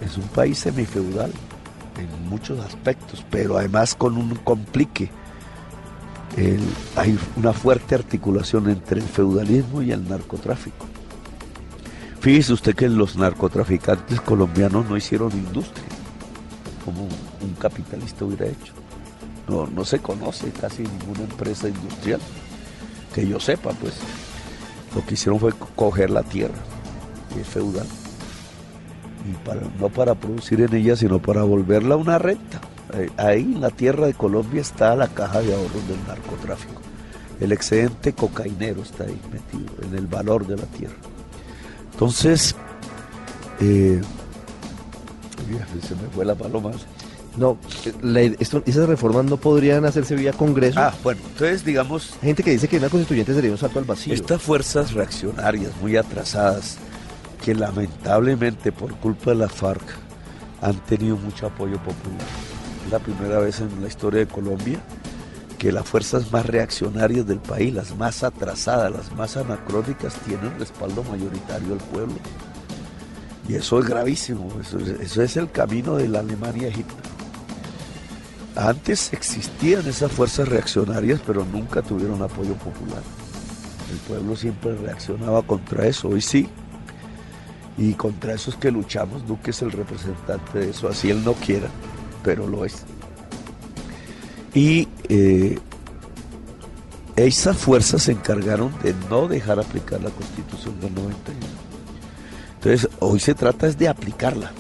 Es 0.06 0.18
un 0.18 0.28
país 0.30 0.60
semifeudal 0.60 1.32
en 1.98 2.30
muchos 2.30 2.60
aspectos, 2.60 3.26
pero 3.30 3.58
además 3.58 3.96
con 3.96 4.18
un 4.18 4.36
complique 4.36 5.10
hay 6.96 7.18
una 7.36 7.54
fuerte 7.54 7.96
articulación 7.96 8.70
entre 8.70 9.00
el 9.00 9.08
feudalismo 9.08 9.82
y 9.82 9.92
el 9.92 10.08
narcotráfico. 10.08 10.86
Fíjese 12.20 12.54
usted 12.54 12.76
que 12.76 12.90
los 12.90 13.16
narcotraficantes 13.16 14.20
colombianos 14.22 14.90
no 14.90 14.98
hicieron 14.98 15.32
industria, 15.32 15.86
como 16.84 17.04
un 17.04 17.54
capitalista 17.60 18.26
hubiera 18.26 18.48
hecho. 18.48 18.74
No, 19.48 19.68
no 19.68 19.84
se 19.86 20.00
conoce 20.00 20.50
casi 20.52 20.84
ninguna 20.84 21.22
empresa 21.22 21.68
industrial, 21.68 22.22
que 23.14 23.28
yo 23.28 23.40
sepa, 23.40 23.72
pues. 23.72 23.94
Lo 24.96 25.06
que 25.06 25.16
hicieron 25.16 25.40
fue 25.40 25.54
coger 25.76 26.10
la 26.10 26.24
tierra 26.24 26.73
feudal, 27.40 27.88
y 29.30 29.34
para, 29.46 29.62
no 29.80 29.90
para 29.90 30.16
producir 30.16 30.62
en 30.62 30.76
ella, 30.76 30.96
sino 30.96 31.20
para 31.20 31.44
volverla 31.44 31.96
una 31.96 32.18
renta. 32.20 32.62
Eh, 32.94 33.10
ahí 33.18 33.42
en 33.42 33.62
la 33.62 33.70
tierra 33.70 34.06
de 34.06 34.14
Colombia 34.14 34.62
está 34.62 34.96
la 34.96 35.08
caja 35.08 35.42
de 35.42 35.54
ahorros 35.54 35.88
del 35.88 35.98
narcotráfico. 36.08 36.82
El 37.40 37.52
excedente 37.52 38.14
cocainero 38.14 38.82
está 38.82 39.06
ahí 39.06 39.20
metido, 39.32 39.74
en 39.82 39.98
el 39.98 40.08
valor 40.08 40.46
de 40.46 40.58
la 40.58 40.66
tierra. 40.66 40.96
Entonces, 41.94 42.56
eh, 43.60 44.02
se 45.82 45.96
me 45.96 46.10
fue 46.14 46.26
la 46.26 46.36
paloma. 46.36 46.72
No, 47.36 47.58
esas 48.40 48.88
reformas 48.88 49.26
no 49.26 49.38
podrían 49.38 49.86
hacerse 49.86 50.16
vía 50.16 50.34
Congreso. 50.34 50.80
Ah, 50.80 50.94
bueno, 51.04 51.22
entonces 51.32 51.66
digamos... 51.66 52.16
gente 52.22 52.44
que 52.44 52.52
dice 52.52 52.68
que 52.68 52.78
una 52.78 52.90
constituyente 52.90 53.34
sería 53.34 53.52
un 53.52 53.58
salto 53.58 53.80
al 53.80 53.86
vacío. 53.86 54.14
Estas 54.14 54.42
fuerzas 54.42 54.94
reaccionarias 54.94 55.72
muy 55.82 55.98
atrasadas, 55.98 56.78
que 57.44 57.54
lamentablemente 57.54 58.72
por 58.72 58.96
culpa 58.96 59.32
de 59.32 59.38
la 59.38 59.50
FARC 59.50 59.84
han 60.62 60.78
tenido 60.86 61.18
mucho 61.18 61.48
apoyo 61.48 61.78
popular 61.78 62.54
la 62.90 63.00
primera 63.00 63.40
vez 63.40 63.60
en 63.60 63.82
la 63.82 63.88
historia 63.88 64.20
de 64.20 64.28
Colombia 64.28 64.80
que 65.58 65.72
las 65.72 65.88
fuerzas 65.88 66.32
más 66.32 66.46
reaccionarias 66.46 67.26
del 67.26 67.40
país, 67.40 67.74
las 67.74 67.96
más 67.96 68.24
atrasadas, 68.24 68.92
las 68.92 69.12
más 69.14 69.38
anacrónicas, 69.38 70.14
tienen 70.26 70.60
respaldo 70.60 71.04
mayoritario 71.06 71.70
del 71.70 71.78
pueblo. 71.78 72.16
Y 73.48 73.56
eso 73.56 73.80
es 73.80 73.86
gravísimo, 73.86 74.50
eso, 74.60 74.78
es 75.24 75.38
el 75.38 75.50
camino 75.50 75.96
de 75.96 76.10
la 76.10 76.20
Alemania 76.20 76.68
Egipto. 76.68 76.96
Antes 78.58 79.14
existían 79.14 79.88
esas 79.88 80.12
fuerzas 80.12 80.50
reaccionarias, 80.50 81.22
pero 81.26 81.46
nunca 81.46 81.82
tuvieron 81.82 82.22
apoyo 82.22 82.56
popular. 82.56 83.02
El 83.90 83.98
pueblo 84.00 84.36
siempre 84.36 84.76
reaccionaba 84.76 85.44
contra 85.44 85.88
eso, 85.88 86.10
hoy 86.10 86.22
sí. 86.22 86.50
Y 87.78 87.94
contra 87.94 88.34
eso 88.34 88.52
es 88.52 88.56
que 88.58 88.72
luchamos, 88.72 89.26
Duque 89.28 89.52
es 89.52 89.62
el 89.62 89.72
representante 89.72 90.60
de 90.60 90.70
eso, 90.70 90.88
así 90.88 91.10
él 91.10 91.24
no 91.24 91.34
quiera 91.34 91.70
pero 92.24 92.48
lo 92.48 92.66
es. 92.66 92.84
Y 94.54 94.88
eh, 95.10 95.60
esas 97.16 97.58
fuerzas 97.58 98.04
se 98.04 98.14
encargaron 98.14 98.74
de 98.82 98.96
no 99.10 99.28
dejar 99.28 99.60
aplicar 99.60 100.02
la 100.02 100.10
constitución 100.10 100.80
del 100.80 100.96
91. 100.96 101.46
Entonces, 102.56 102.90
hoy 103.00 103.20
se 103.20 103.36
trata 103.36 103.68
es 103.68 103.78
de 103.78 103.90
aplicarla. 103.90 104.52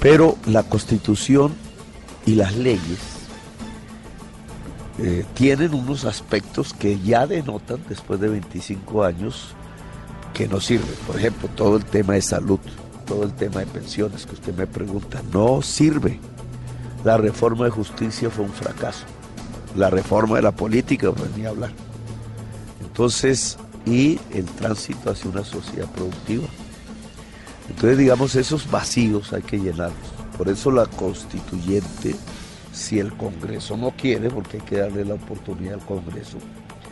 Pero 0.00 0.36
la 0.46 0.62
constitución 0.62 1.54
y 2.26 2.34
las 2.34 2.56
leyes 2.56 2.98
eh, 4.98 5.24
tienen 5.34 5.74
unos 5.74 6.04
aspectos 6.04 6.74
que 6.74 6.98
ya 7.00 7.26
denotan, 7.26 7.80
después 7.88 8.20
de 8.20 8.28
25 8.28 9.04
años, 9.04 9.54
que 10.40 10.48
no 10.48 10.58
sirve. 10.58 10.94
Por 11.06 11.16
ejemplo, 11.16 11.50
todo 11.54 11.76
el 11.76 11.84
tema 11.84 12.14
de 12.14 12.22
salud, 12.22 12.58
todo 13.04 13.24
el 13.24 13.32
tema 13.34 13.60
de 13.60 13.66
pensiones 13.66 14.24
que 14.24 14.32
usted 14.32 14.54
me 14.54 14.66
pregunta, 14.66 15.20
no 15.34 15.60
sirve. 15.60 16.18
La 17.04 17.18
reforma 17.18 17.66
de 17.66 17.70
justicia 17.70 18.30
fue 18.30 18.46
un 18.46 18.52
fracaso. 18.52 19.04
La 19.76 19.90
reforma 19.90 20.36
de 20.36 20.42
la 20.42 20.52
política, 20.52 21.12
pues 21.12 21.36
ni 21.36 21.44
hablar. 21.44 21.72
Entonces, 22.80 23.58
y 23.84 24.18
el 24.32 24.46
tránsito 24.46 25.10
hacia 25.10 25.30
una 25.30 25.44
sociedad 25.44 25.90
productiva. 25.90 26.46
Entonces, 27.68 27.98
digamos, 27.98 28.34
esos 28.34 28.70
vacíos 28.70 29.34
hay 29.34 29.42
que 29.42 29.58
llenarlos. 29.58 30.08
Por 30.38 30.48
eso 30.48 30.70
la 30.70 30.86
constituyente, 30.86 32.16
si 32.72 32.98
el 32.98 33.12
Congreso 33.12 33.76
no 33.76 33.90
quiere, 33.90 34.30
porque 34.30 34.56
hay 34.56 34.62
que 34.62 34.78
darle 34.78 35.04
la 35.04 35.14
oportunidad 35.14 35.74
al 35.74 35.84
Congreso, 35.84 36.38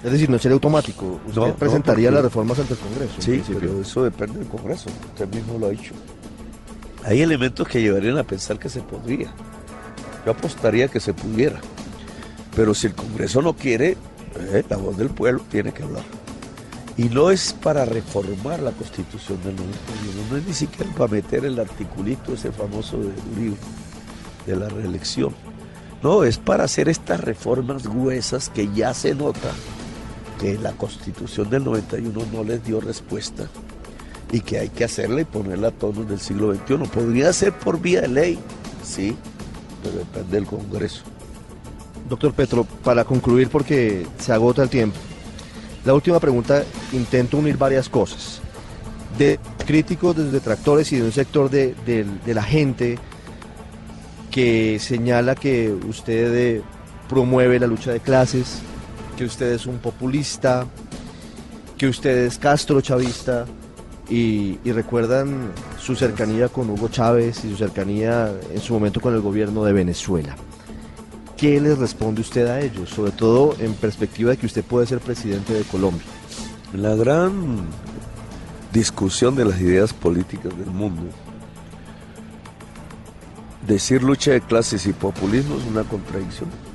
Es 0.04 0.12
decir, 0.12 0.30
no 0.30 0.38
sería 0.38 0.54
automático. 0.54 1.20
Usted 1.26 1.40
No, 1.40 1.48
no, 1.48 1.54
presentaría 1.54 2.08
porque- 2.08 2.14
las 2.14 2.24
reformas 2.24 2.58
ante 2.58 2.74
el 2.74 2.78
Congreso. 2.78 3.14
Sí, 3.18 3.42
pero 3.48 3.80
eso 3.80 4.04
depende 4.04 4.38
del 4.38 4.48
Congreso, 4.48 4.90
usted 5.12 5.28
mismo 5.34 5.58
lo 5.58 5.66
ha 5.66 5.70
dicho. 5.70 5.92
Hay 7.04 7.20
elementos 7.22 7.66
que 7.66 7.80
llevarían 7.80 8.18
a 8.18 8.22
pensar 8.24 8.58
que 8.58 8.68
se 8.68 8.80
podría. 8.80 9.32
Yo 10.24 10.32
apostaría 10.32 10.88
que 10.88 11.00
se 11.00 11.14
pudiera. 11.14 11.60
Pero 12.54 12.74
si 12.74 12.86
el 12.88 12.94
Congreso 12.94 13.40
no 13.42 13.54
quiere, 13.54 13.96
eh, 14.36 14.62
la 14.68 14.76
voz 14.76 14.96
del 14.96 15.08
pueblo 15.10 15.42
tiene 15.50 15.72
que 15.72 15.82
hablar. 15.82 16.02
Y 16.96 17.04
no 17.04 17.30
es 17.30 17.52
para 17.52 17.84
reformar 17.84 18.60
la 18.60 18.72
Constitución 18.72 19.38
del 19.44 19.54
91, 19.56 20.22
no 20.30 20.36
es 20.36 20.44
ni 20.46 20.52
siquiera 20.54 20.90
para 20.96 21.10
meter 21.12 21.44
el 21.44 21.58
articulito 21.58 22.34
ese 22.34 22.50
famoso 22.52 22.98
de 22.98 23.12
Uribe, 23.36 23.56
de 24.46 24.56
la 24.56 24.68
reelección. 24.68 25.34
No, 26.02 26.24
es 26.24 26.38
para 26.38 26.64
hacer 26.64 26.88
estas 26.88 27.20
reformas 27.20 27.84
gruesas 27.88 28.48
que 28.48 28.68
ya 28.74 28.94
se 28.94 29.14
nota 29.14 29.50
que 30.40 30.58
la 30.58 30.72
constitución 30.72 31.50
del 31.50 31.64
91 31.64 32.20
no 32.32 32.44
les 32.44 32.64
dio 32.64 32.80
respuesta 32.80 33.48
y 34.30 34.40
que 34.40 34.58
hay 34.58 34.68
que 34.68 34.84
hacerla 34.84 35.20
y 35.22 35.24
ponerla 35.24 35.68
a 35.68 35.70
tono 35.72 36.04
del 36.04 36.20
siglo 36.20 36.54
XXI. 36.54 36.76
Podría 36.92 37.32
ser 37.32 37.52
por 37.52 37.80
vía 37.80 38.02
de 38.02 38.08
ley, 38.08 38.38
sí, 38.84 39.16
pero 39.82 39.96
depende 39.98 40.36
del 40.36 40.46
Congreso. 40.46 41.02
Doctor 42.08 42.32
Petro, 42.32 42.64
para 42.84 43.04
concluir, 43.04 43.48
porque 43.48 44.06
se 44.18 44.32
agota 44.32 44.62
el 44.62 44.68
tiempo, 44.70 44.96
la 45.84 45.94
última 45.94 46.18
pregunta, 46.20 46.62
intento 46.92 47.36
unir 47.38 47.56
varias 47.56 47.88
cosas. 47.88 48.40
De 49.18 49.38
críticos, 49.66 50.16
de 50.16 50.30
detractores 50.30 50.92
y 50.92 50.96
de 50.96 51.02
un 51.04 51.12
sector 51.12 51.50
de, 51.50 51.74
de- 51.86 52.34
la 52.34 52.42
gente 52.42 52.98
que 54.30 54.78
señala 54.78 55.34
que 55.34 55.72
usted 55.88 56.34
eh, 56.34 56.62
promueve 57.08 57.58
la 57.58 57.66
lucha 57.66 57.90
de 57.90 58.00
clases, 58.00 58.60
que 59.18 59.24
usted 59.24 59.52
es 59.52 59.66
un 59.66 59.78
populista, 59.78 60.64
que 61.76 61.88
usted 61.88 62.26
es 62.26 62.38
Castro 62.38 62.80
chavista 62.80 63.46
y, 64.08 64.58
recuerdan 64.64 65.50
su 65.76 65.96
cercanía 65.96 66.48
con 66.48 66.70
Hugo 66.70 66.86
Chávez 66.88 67.44
y 67.44 67.50
su 67.50 67.56
cercanía 67.56 68.32
en 68.54 68.60
su 68.60 68.72
momento 68.74 69.00
con 69.00 69.14
el 69.14 69.20
gobierno 69.20 69.64
de 69.64 69.72
Venezuela. 69.72 70.36
¿Qué 71.36 71.60
les 71.60 71.78
responde 71.78 72.20
usted 72.20 72.46
a 72.46 72.60
ellos? 72.60 72.90
Sobre 72.90 73.10
todo 73.10 73.56
en 73.58 73.74
perspectiva 73.74 74.30
de 74.30 74.36
que 74.36 74.46
usted 74.46 74.62
puede 74.62 74.86
ser 74.86 75.00
presidente 75.00 75.52
de 75.52 75.64
Colombia. 75.64 76.06
La 76.72 76.94
gran 76.94 77.66
discusión 78.72 79.34
de 79.34 79.46
las 79.46 79.60
ideas 79.60 79.92
políticas 79.92 80.56
del 80.56 80.70
mundo, 80.70 81.02
decir 83.66 84.00
lucha 84.04 84.30
de 84.30 84.40
clases 84.42 84.86
y 84.86 84.92
populismo 84.92 85.56
es 85.56 85.64
una 85.64 85.82
contradicción. 85.82 86.67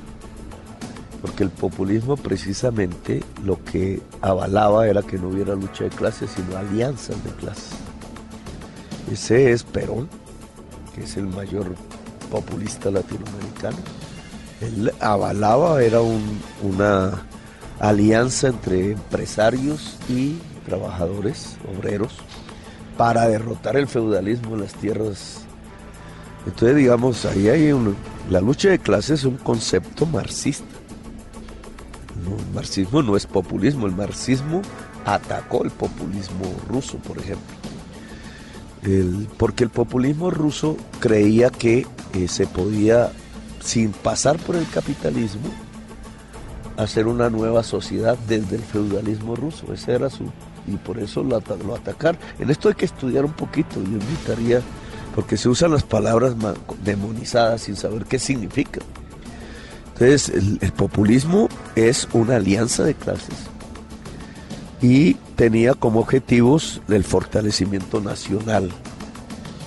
Porque 1.24 1.42
el 1.42 1.48
populismo 1.48 2.18
precisamente 2.18 3.24
lo 3.46 3.64
que 3.64 4.02
avalaba 4.20 4.86
era 4.86 5.00
que 5.00 5.16
no 5.16 5.28
hubiera 5.28 5.54
lucha 5.54 5.84
de 5.84 5.90
clases, 5.90 6.30
sino 6.36 6.54
alianzas 6.54 7.16
de 7.24 7.30
clases. 7.30 7.70
Ese 9.10 9.50
es 9.50 9.62
Perón, 9.62 10.06
que 10.94 11.04
es 11.04 11.16
el 11.16 11.26
mayor 11.26 11.76
populista 12.30 12.90
latinoamericano. 12.90 13.78
Él 14.60 14.92
avalaba, 15.00 15.82
era 15.82 16.02
un- 16.02 16.42
una 16.62 17.22
alianza 17.80 18.48
entre 18.48 18.92
empresarios 18.92 19.96
y 20.10 20.36
trabajadores, 20.66 21.56
obreros, 21.74 22.12
para 22.98 23.26
derrotar 23.28 23.78
el 23.78 23.86
feudalismo 23.88 24.56
en 24.56 24.60
las 24.60 24.74
tierras. 24.74 25.40
Entonces, 26.44 26.76
digamos, 26.76 27.24
ahí 27.24 27.48
hay 27.48 27.72
un, 27.72 27.96
la 28.28 28.42
lucha 28.42 28.68
de 28.68 28.78
clases 28.78 29.20
es 29.20 29.24
un 29.24 29.38
concepto 29.38 30.04
marxista. 30.04 30.66
No, 32.24 32.36
el 32.36 32.54
marxismo 32.54 33.02
no 33.02 33.16
es 33.16 33.26
populismo, 33.26 33.86
el 33.86 33.94
marxismo 33.94 34.62
atacó 35.04 35.64
el 35.64 35.70
populismo 35.70 36.44
ruso, 36.68 36.98
por 36.98 37.18
ejemplo. 37.18 37.54
Porque 39.38 39.64
el 39.64 39.70
populismo 39.70 40.30
ruso 40.30 40.76
creía 41.00 41.50
que 41.50 41.86
eh, 42.12 42.28
se 42.28 42.46
podía, 42.46 43.12
sin 43.60 43.92
pasar 43.92 44.38
por 44.38 44.56
el 44.56 44.68
capitalismo, 44.68 45.48
hacer 46.76 47.06
una 47.06 47.30
nueva 47.30 47.62
sociedad 47.62 48.18
desde 48.28 48.56
el 48.56 48.62
feudalismo 48.62 49.36
ruso. 49.36 49.72
Ese 49.72 49.92
era 49.92 50.10
su. 50.10 50.24
Y 50.66 50.76
por 50.76 50.98
eso 50.98 51.22
lo, 51.22 51.42
lo 51.66 51.74
atacar. 51.74 52.18
En 52.38 52.50
esto 52.50 52.68
hay 52.68 52.74
que 52.74 52.84
estudiar 52.84 53.24
un 53.24 53.32
poquito. 53.32 53.82
Yo 53.82 53.92
invitaría, 53.92 54.60
porque 55.14 55.36
se 55.36 55.48
usan 55.48 55.72
las 55.72 55.82
palabras 55.82 56.34
demonizadas 56.82 57.62
sin 57.62 57.76
saber 57.76 58.04
qué 58.04 58.18
significan. 58.18 58.82
Entonces, 59.94 60.28
el, 60.60 60.72
populismo 60.72 61.48
es 61.76 62.08
una 62.12 62.36
alianza 62.36 62.82
de 62.82 62.94
clases 62.94 63.36
y 64.82 65.14
tenía 65.36 65.74
como 65.74 66.00
objetivos 66.00 66.82
el 66.88 67.04
fortalecimiento 67.04 68.00
nacional 68.00 68.70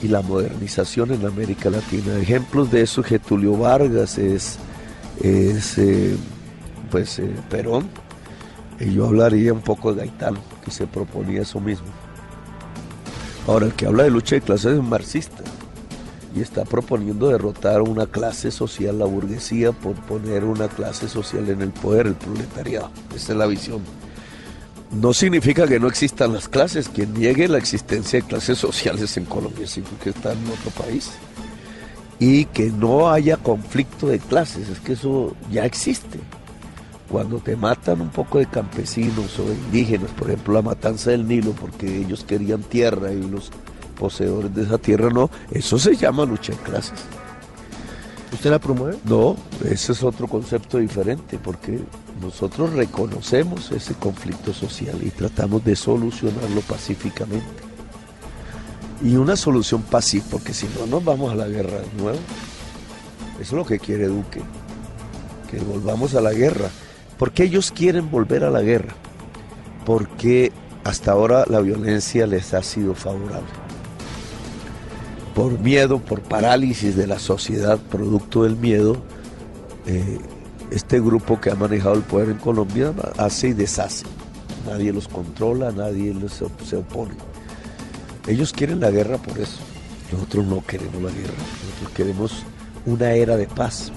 y 0.02 0.10
la 0.10 0.22
modernización 0.22 1.13
en 1.13 1.26
América 1.26 1.70
Latina. 1.70 2.18
Ejemplos 2.20 2.70
de 2.72 2.82
eso, 2.82 3.04
Getulio 3.04 3.58
Vargas 3.58 4.18
es, 4.18 4.60
es 5.22 5.78
eh, 5.78 6.18
pues 6.92 7.20
eh, 7.20 7.34
Perón, 7.50 7.88
y 8.82 8.94
yo 8.94 9.08
hablaría 9.08 9.54
un 9.54 9.62
poco 9.62 9.94
de 9.94 10.02
Gaitán, 10.02 10.36
que 10.63 10.72
se 10.72 10.88
proponía 10.88 11.44
eso 11.44 11.62
mismo. 11.62 11.88
Ahora, 13.48 13.68
el 13.68 13.74
que 13.74 13.86
habla 13.86 14.04
de 14.04 14.12
lucha 14.12 14.36
de 14.36 14.42
clases 14.42 14.74
es 14.74 14.80
un 14.80 14.90
marxista 14.90 15.44
y 16.38 16.41
está 16.41 16.63
proponiendo 16.65 17.30
derrotar 17.30 17.82
una 17.82 18.06
clase 18.06 18.52
social, 18.52 19.00
la 19.00 19.06
burguesía, 19.06 19.71
por 19.71 19.95
poner 19.95 20.43
una 20.43 20.67
clase 20.67 21.10
social 21.10 21.50
en 21.50 21.62
el 21.62 21.71
poder, 21.71 22.08
el 22.08 22.15
proletariado. 22.15 22.91
Esa 23.15 23.32
es 23.32 23.38
la 23.38 23.47
visión. 23.47 23.82
No 24.91 25.13
significa 25.13 25.67
que 25.67 25.80
no 25.80 25.88
existan 25.88 26.34
las 26.34 26.47
clases. 26.47 26.89
Quien 26.89 27.13
niegue 27.13 27.47
la 27.47 27.58
existencia 27.58 28.21
de 28.21 28.28
clases 28.28 28.58
sociales 28.58 29.17
en 29.17 29.26
Colombia 29.26 29.67
significa 29.67 30.04
que 30.04 30.10
está 30.12 30.34
en 30.34 30.39
otro 30.47 30.71
país. 30.84 31.12
Y 32.19 32.45
que 32.45 32.69
no 32.71 33.10
haya 33.10 33.38
conflicto 33.38 34.08
de 34.08 34.19
clases, 34.19 34.69
es 34.69 34.80
que 34.80 34.93
eso 34.93 35.36
ya 35.52 35.65
existe. 35.65 36.19
Cuando 37.10 37.38
te 37.39 37.56
matan 37.56 38.02
un 38.02 38.10
poco 38.10 38.38
de 38.39 38.47
campesinos 38.47 39.39
o 39.39 39.45
de 39.45 39.54
indígenas, 39.54 40.12
por 40.12 40.30
ejemplo 40.30 40.54
la 40.56 40.62
matanza 40.62 41.12
del 41.12 41.28
Nilo, 41.28 41.52
porque 41.52 42.00
ellos 42.00 42.26
querían 42.26 42.63
tierra 42.63 43.12
y 43.12 43.21
los 43.21 43.52
poseedores 43.98 44.54
de 44.54 44.64
esa 44.64 44.78
tierra 44.78 45.10
no, 45.10 45.30
eso 45.52 45.78
se 45.78 45.96
llama 45.96 46.26
lucha 46.26 46.54
de 46.54 46.60
clases. 46.60 47.00
¿Usted 48.32 48.52
la 48.52 48.60
promueve? 48.60 48.98
No, 49.06 49.38
ese 49.70 49.94
es 49.94 50.04
otro 50.04 50.28
concepto 50.28 50.78
diferente, 50.78 51.40
porque 51.42 51.80
nosotros 52.22 52.74
reconocemos 52.74 53.72
ese 53.72 53.94
conflicto 53.94 54.54
social 54.54 54.98
y 55.02 55.10
tratamos 55.10 55.64
de 55.64 55.76
solucionarlo 55.76 56.62
pacíficamente. 56.62 57.64
Y 59.02 59.16
una 59.16 59.36
solución 59.36 59.82
pacífica, 59.84 60.32
porque 60.32 60.54
si 60.54 60.68
no 60.78 60.88
nos 60.88 61.06
vamos 61.06 61.32
a 61.32 61.36
la 61.36 61.48
guerra 61.48 61.80
de 61.80 62.02
nuevo. 62.02 62.20
Eso 63.40 63.42
es 63.42 63.54
lo 63.54 63.66
que 63.66 63.80
quiere 63.80 64.08
Duque, 64.08 64.42
que 65.50 65.60
volvamos 65.60 66.16
a 66.16 66.22
la 66.22 66.34
guerra. 66.34 66.70
¿Por 67.18 67.32
qué 67.32 67.44
ellos 67.44 67.72
quieren 67.72 68.12
volver 68.12 68.44
a 68.44 68.50
la 68.50 68.62
guerra? 68.62 68.96
Porque 69.86 70.52
hasta 70.84 71.12
ahora 71.12 71.46
la 71.48 71.62
violencia 71.62 72.28
les 72.28 72.54
ha 72.54 72.64
sido 72.64 72.94
favorable 72.94 73.66
por 75.38 75.60
miedo, 75.60 76.00
por 76.00 76.21
parálisis 76.21 76.95
de 76.95 77.06
la 77.06 77.19
sociedad, 77.19 77.78
producto 77.78 78.41
del 78.43 78.56
miedo, 78.56 78.97
eh, 79.86 80.17
este 80.71 81.00
grupo 81.00 81.39
que 81.39 81.52
ha 81.52 81.56
manejado 81.56 81.93
el 81.93 82.02
poder 82.02 82.30
en 82.30 82.38
Colombia 82.38 82.91
hace 83.17 83.50
y 83.50 83.54
deshace. 83.54 84.04
Nadie 84.65 84.91
los 84.91 85.08
controla, 85.08 85.71
nadie 85.71 86.12
op- 86.41 86.62
se 86.65 86.78
opone. 86.78 87.13
Ellos 88.26 88.52
quieren 88.52 88.80
la 88.80 88.89
guerra 88.89 89.19
por 89.19 89.38
eso. 89.38 89.60
Nosotros 90.12 90.43
no 90.47 90.65
queremos 90.65 91.04
la 91.04 91.12
guerra. 91.12 91.34
Nosotros 91.65 91.91
queremos 91.95 92.43
una 92.88 93.12
era 93.12 93.38
de 93.38 93.45
paz. 93.45 93.91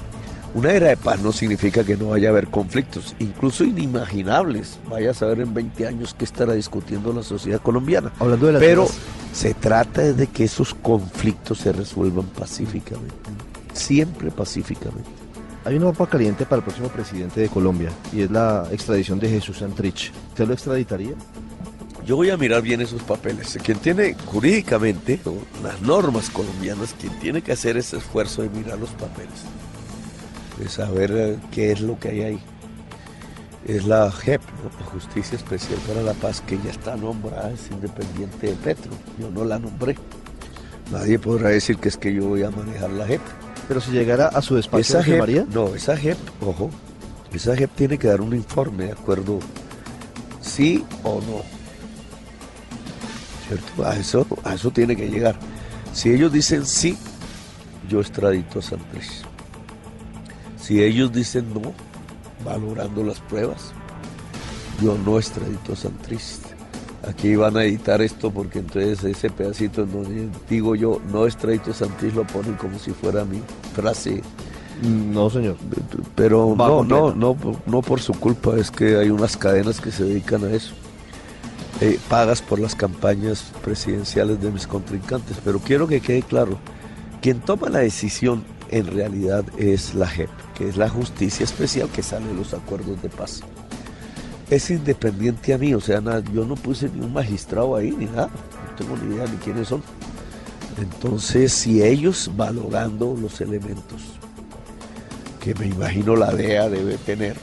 Una 0.53 0.73
era 0.73 0.89
de 0.89 0.97
paz 0.97 1.21
no 1.21 1.33
significa 1.33 1.85
que 1.85 1.97
no 1.97 2.09
vaya 2.09 2.29
a 2.29 2.33
haber 2.33 2.49
conflictos, 2.49 3.15
incluso 3.21 3.63
inimaginables. 3.63 4.81
Vaya 4.89 5.13
a 5.13 5.15
saber 5.15 5.41
en 5.41 5.55
20 5.55 5.87
años 5.87 6.15
qué 6.15 6.25
estará 6.25 6.55
discutiendo 6.55 7.13
la 7.13 7.23
sociedad 7.23 7.61
colombiana. 7.61 8.13
Hablando 8.19 8.47
de 8.47 8.53
las 8.55 8.61
Pero 8.61 8.89
se 9.33 9.55
trata 9.55 10.03
de 10.13 10.27
que 10.27 10.45
esos 10.45 10.75
conflictos 10.75 11.59
se 11.59 11.73
resuelvan 11.73 12.27
pacíficamente. 12.27 13.15
Siempre 13.73 14.31
pacíficamente. 14.31 15.09
Hay 15.65 15.77
una 15.77 15.93
papa 15.93 16.09
caliente 16.09 16.45
para 16.45 16.57
el 16.57 16.65
próximo 16.65 16.89
presidente 16.89 17.41
de 17.41 17.49
Colombia 17.49 17.91
y 18.13 18.23
es 18.23 18.31
la 18.31 18.67
extradición 18.73 19.21
de 19.21 19.29
Jesús 19.29 19.59
Santrich. 19.59 20.13
¿Usted 20.31 20.49
lo 20.49 20.55
extraditaría? 20.55 21.15
yo 22.11 22.17
voy 22.17 22.31
a 22.31 22.37
mirar 22.37 22.63
bien 22.63 22.81
esos 22.81 23.03
papeles. 23.03 23.57
Quien 23.63 23.79
tiene 23.79 24.17
jurídicamente, 24.27 25.21
las 25.63 25.81
normas 25.83 26.29
colombianas, 26.31 26.93
quien 26.99 27.17
tiene 27.21 27.41
que 27.41 27.53
hacer 27.53 27.77
ese 27.77 27.99
esfuerzo 27.99 28.43
de 28.43 28.49
mirar 28.49 28.81
los 28.81 28.91
papeles, 28.91 29.45
de 30.61 30.69
saber 30.69 31.11
eh, 31.15 31.39
qué 31.51 31.73
es 31.73 31.81
lo 31.81 31.99
que 31.99 32.09
hay 32.11 32.21
ahí, 32.23 32.41
es 33.67 33.85
la 33.87 34.11
JEP, 34.11 34.41
Justicia 34.93 35.37
Especial 35.37 35.79
para 35.87 36.03
la 36.03 36.15
Paz, 36.15 36.41
que 36.47 36.59
ya 36.65 36.71
está 36.71 36.97
nombrada, 36.97 37.51
es 37.53 37.71
independiente 37.71 38.49
de 38.49 38.55
Petro. 38.55 38.91
Yo 39.19 39.31
no 39.31 39.45
la 39.45 39.59
nombré. 39.59 39.97
Nadie 40.91 41.19
podrá 41.19 41.51
decir 41.51 41.77
que 41.77 41.89
es 41.89 41.97
que 41.97 42.13
yo 42.13 42.27
voy 42.27 42.43
a 42.43 42.51
manejar 42.51 42.91
la 42.91 43.07
JEP. 43.07 43.21
Pero 43.69 43.81
si 43.81 43.93
llegara 43.93 44.27
a 44.29 44.43
su 44.43 44.57
despacho, 44.57 44.81
Esa 44.81 44.99
¿lo 44.99 45.05
JEP, 45.05 45.13
firmaría? 45.13 45.47
no, 45.53 45.75
esa 45.75 45.97
JEP, 45.97 46.19
ojo, 46.41 46.71
esa 47.33 47.55
JEP 47.57 47.71
tiene 47.77 47.99
que 47.99 48.09
dar 48.09 48.21
un 48.21 48.35
informe 48.35 48.87
de 48.87 48.93
acuerdo 48.93 49.39
sí 50.41 50.85
o 51.05 51.21
no. 51.21 51.43
¿Cierto? 53.47 53.85
A 53.85 53.97
eso, 53.97 54.27
a 54.45 54.55
eso 54.55 54.71
tiene 54.71 54.97
que 54.97 55.09
llegar. 55.09 55.37
Si 55.93 56.11
ellos 56.11 56.33
dicen 56.33 56.65
sí, 56.67 56.97
yo 57.89 58.01
extradito 58.01 58.59
a 58.59 58.63
Santrich. 58.63 59.25
Si 60.71 60.81
ellos 60.81 61.13
dicen 61.13 61.53
no, 61.53 61.73
valorando 62.45 63.03
las 63.03 63.19
pruebas, 63.19 63.73
yo 64.81 64.97
no 65.05 65.19
extradito 65.19 65.73
a 65.73 65.77
Santrich. 65.77 66.23
Aquí 67.09 67.35
van 67.35 67.57
a 67.57 67.65
editar 67.65 68.01
esto 68.01 68.31
porque 68.31 68.61
entonces 68.61 69.03
ese 69.03 69.31
pedacito 69.31 69.83
en 69.83 69.91
donde 69.93 70.29
digo 70.49 70.77
yo 70.77 71.01
no 71.11 71.27
extradito 71.27 71.73
a 71.73 71.75
Santrich 71.75 72.15
lo 72.15 72.25
ponen 72.25 72.55
como 72.55 72.79
si 72.79 72.93
fuera 72.93 73.25
mi 73.25 73.41
frase 73.75 74.23
No, 74.81 75.29
señor. 75.29 75.57
pero 76.15 76.55
no, 76.57 76.85
no, 76.85 77.13
no, 77.17 77.35
por- 77.35 77.57
no 77.67 77.83
por 77.83 78.01
su 78.01 78.13
culpa, 78.13 78.57
es 78.57 78.71
que 78.71 78.97
hay 78.97 79.11
unas 79.11 79.37
cadenas 79.37 79.81
que 79.81 79.91
se 79.91 80.05
dedican 80.05 80.45
a 80.45 80.53
eso. 80.53 80.73
Eh, 81.81 81.99
pagas 82.09 82.43
por 82.43 82.61
las 82.61 82.77
campañas 82.77 83.43
presidenciales 83.65 84.41
de 84.41 84.53
mis 84.53 84.69
contrincantes. 84.69 85.39
Pero 85.45 85.59
quiero 85.59 85.89
que 85.89 86.01
quede 86.01 86.23
claro, 86.23 86.59
quien 87.21 87.41
toma 87.41 87.71
la 87.71 87.81
decisión 87.81 88.45
en 88.71 88.87
realidad 88.87 89.45
es 89.59 89.95
la 89.95 90.07
JEP, 90.07 90.31
que 90.57 90.69
es 90.69 90.77
la 90.77 90.89
justicia 90.89 91.45
especial 91.45 91.89
que 91.89 92.03
sale 92.03 92.27
de 92.29 92.35
los 92.35 92.55
acuerdos 92.55 93.03
de 93.03 93.09
paz. 93.09 93.41
Es 94.49 94.71
independiente 94.71 95.53
a 95.55 95.59
mí, 95.59 95.75
o 95.75 95.81
sea, 95.81 96.01
nada, 96.01 96.23
yo 96.33 96.45
no 96.45 96.55
puse 96.57 96.89
ni 96.89 97.01
un 97.01 97.13
magistrado 97.13 97.77
ahí 97.77 97.91
ni 97.93 98.07
nada, 98.07 98.29
no 98.29 98.75
tengo 98.77 98.97
ni 98.97 99.15
idea 99.15 99.27
ni 99.27 99.37
quiénes 99.39 99.69
son. 99.69 99.83
Entonces, 100.81 101.53
si 101.53 101.83
ellos 101.83 102.31
valorando 102.37 103.17
los 103.21 103.41
elementos 103.41 104.03
que 105.41 105.55
me 105.55 105.67
imagino 105.67 106.17
la 106.17 106.33
DEA 106.33 106.69
debe 106.69 106.97
tener 106.99 107.37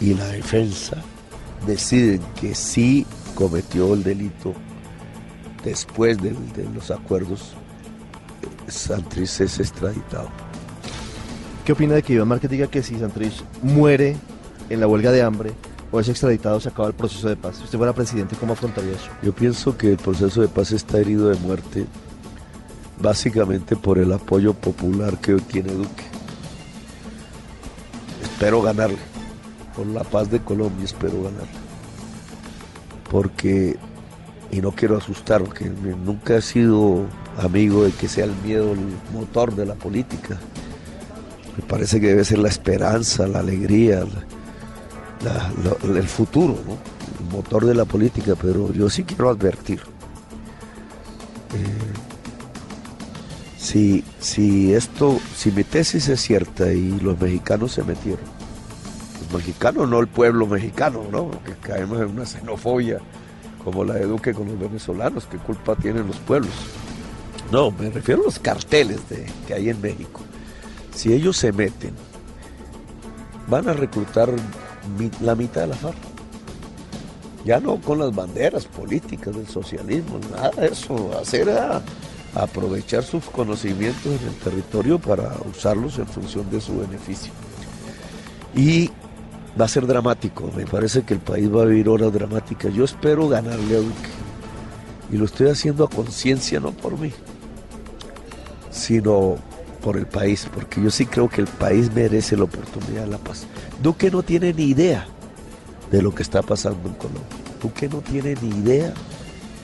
y 0.00 0.14
la 0.14 0.26
defensa 0.28 0.96
deciden 1.66 2.20
que 2.40 2.54
sí 2.54 3.06
cometió 3.34 3.94
el 3.94 4.02
delito 4.02 4.54
después 5.64 6.20
del- 6.20 6.52
de, 6.54 6.64
los 6.74 6.90
acuerdos, 6.90 7.54
Santrich 8.68 9.40
es 9.40 9.60
extraditado. 9.60 10.28
¿Qué 11.64 11.72
opina 11.72 11.94
de 11.94 12.02
que 12.02 12.14
Iván 12.14 12.28
Márquez 12.28 12.50
diga 12.50 12.66
que 12.66 12.82
si 12.82 12.98
Santrich 12.98 13.44
muere 13.62 14.16
en 14.68 14.80
la 14.80 14.86
huelga 14.86 15.12
de 15.12 15.22
hambre 15.22 15.52
o 15.92 16.00
es 16.00 16.08
extraditado, 16.08 16.60
se 16.60 16.68
acaba 16.68 16.88
el 16.88 16.94
proceso 16.94 17.28
de 17.28 17.36
paz? 17.36 17.56
Si 17.56 17.64
usted 17.64 17.78
fuera 17.78 17.92
presidente, 17.92 18.36
¿cómo 18.36 18.54
afrontaría 18.54 18.92
eso? 18.92 19.10
Yo 19.22 19.32
pienso 19.34 19.76
que 19.76 19.90
el 19.90 19.96
proceso 19.96 20.40
de 20.40 20.48
paz 20.48 20.72
está 20.72 20.98
herido 20.98 21.28
de 21.28 21.36
muerte 21.36 21.86
básicamente 23.00 23.76
por 23.76 23.98
el 23.98 24.12
apoyo 24.12 24.54
popular 24.54 25.18
que 25.18 25.34
hoy 25.34 25.40
tiene 25.40 25.72
Duque. 25.72 26.04
Espero 28.22 28.62
ganarle. 28.62 28.98
Por 29.76 29.86
la 29.86 30.02
paz 30.04 30.30
de 30.30 30.40
Colombia 30.40 30.84
espero 30.84 31.22
ganarle. 31.22 31.60
Porque, 33.10 33.76
y 34.50 34.60
no 34.60 34.72
quiero 34.72 34.96
asustar, 34.96 35.42
porque 35.42 35.66
nunca 35.70 36.36
he 36.36 36.42
sido 36.42 37.06
amigo 37.38 37.84
de 37.84 37.92
que 37.92 38.08
sea 38.08 38.24
el 38.24 38.34
miedo 38.44 38.72
el 38.72 38.80
motor 39.12 39.54
de 39.54 39.66
la 39.66 39.74
política. 39.74 40.38
Me 41.56 41.64
parece 41.64 42.00
que 42.00 42.08
debe 42.08 42.24
ser 42.24 42.38
la 42.38 42.48
esperanza, 42.48 43.26
la 43.26 43.40
alegría, 43.40 44.04
el 45.84 46.08
futuro, 46.08 46.58
¿no? 46.66 46.78
el 47.18 47.32
motor 47.32 47.66
de 47.66 47.74
la 47.74 47.84
política, 47.84 48.34
pero 48.40 48.72
yo 48.72 48.88
sí 48.88 49.04
quiero 49.04 49.30
advertir. 49.30 49.80
eh, 51.54 52.10
si, 53.58 54.02
si 54.18 54.74
esto, 54.74 55.20
si 55.36 55.52
mi 55.52 55.62
tesis 55.62 56.08
es 56.08 56.20
cierta 56.20 56.72
y 56.72 56.98
los 57.00 57.20
mexicanos 57.20 57.72
se 57.72 57.84
metieron, 57.84 58.24
los 59.20 59.32
mexicanos, 59.32 59.88
no 59.88 60.00
el 60.00 60.08
pueblo 60.08 60.46
mexicano, 60.46 61.04
¿no? 61.12 61.28
Porque 61.28 61.52
caemos 61.60 62.00
en 62.00 62.08
una 62.08 62.26
xenofobia 62.26 62.98
como 63.62 63.84
la 63.84 63.94
de 63.94 64.06
Duque 64.06 64.32
con 64.34 64.48
los 64.48 64.58
venezolanos, 64.58 65.26
¿qué 65.30 65.36
culpa 65.36 65.76
tienen 65.76 66.06
los 66.06 66.16
pueblos? 66.16 66.50
No, 67.50 67.70
me 67.72 67.90
refiero 67.90 68.22
a 68.22 68.24
los 68.26 68.38
carteles 68.38 69.08
de, 69.08 69.26
que 69.46 69.54
hay 69.54 69.70
en 69.70 69.80
México. 69.80 70.20
Si 70.94 71.12
ellos 71.12 71.36
se 71.36 71.52
meten, 71.52 71.94
van 73.48 73.68
a 73.68 73.72
reclutar 73.72 74.30
la 75.20 75.34
mitad 75.34 75.62
de 75.62 75.66
la 75.68 75.74
FARC. 75.74 75.96
Ya 77.44 77.58
no 77.58 77.80
con 77.80 77.98
las 77.98 78.14
banderas 78.14 78.66
políticas 78.66 79.34
del 79.34 79.48
socialismo, 79.48 80.20
nada 80.30 80.50
de 80.50 80.68
eso. 80.68 81.10
Hacer 81.18 81.50
aprovechar 82.34 83.02
sus 83.02 83.24
conocimientos 83.24 84.06
en 84.06 84.28
el 84.28 84.34
territorio 84.36 84.98
para 84.98 85.34
usarlos 85.52 85.98
en 85.98 86.06
función 86.06 86.48
de 86.50 86.60
su 86.60 86.78
beneficio. 86.78 87.32
Y 88.54 88.90
va 89.60 89.64
a 89.64 89.68
ser 89.68 89.86
dramático, 89.86 90.50
me 90.54 90.66
parece 90.66 91.02
que 91.02 91.14
el 91.14 91.20
país 91.20 91.52
va 91.52 91.62
a 91.62 91.66
vivir 91.66 91.88
horas 91.88 92.12
dramáticas. 92.12 92.72
Yo 92.72 92.84
espero 92.84 93.28
ganarle 93.28 93.76
a 93.76 93.80
Duque. 93.80 94.10
Y 95.10 95.16
lo 95.16 95.24
estoy 95.24 95.48
haciendo 95.48 95.84
a 95.84 95.90
conciencia, 95.90 96.60
no 96.60 96.70
por 96.70 96.96
mí, 96.96 97.12
sino 98.80 99.36
por 99.82 99.96
el 99.96 100.06
país, 100.06 100.46
porque 100.52 100.82
yo 100.82 100.90
sí 100.90 101.06
creo 101.06 101.28
que 101.28 101.40
el 101.40 101.46
país 101.46 101.92
merece 101.92 102.36
la 102.36 102.44
oportunidad 102.44 103.04
de 103.04 103.10
la 103.10 103.18
paz. 103.18 103.46
Duque 103.82 104.10
no 104.10 104.22
tiene 104.22 104.52
ni 104.52 104.64
idea 104.64 105.06
de 105.90 106.02
lo 106.02 106.14
que 106.14 106.22
está 106.22 106.42
pasando 106.42 106.88
en 106.88 106.94
Colombia. 106.94 107.22
Duque 107.62 107.88
no 107.88 108.00
tiene 108.00 108.34
ni 108.40 108.48
idea 108.48 108.92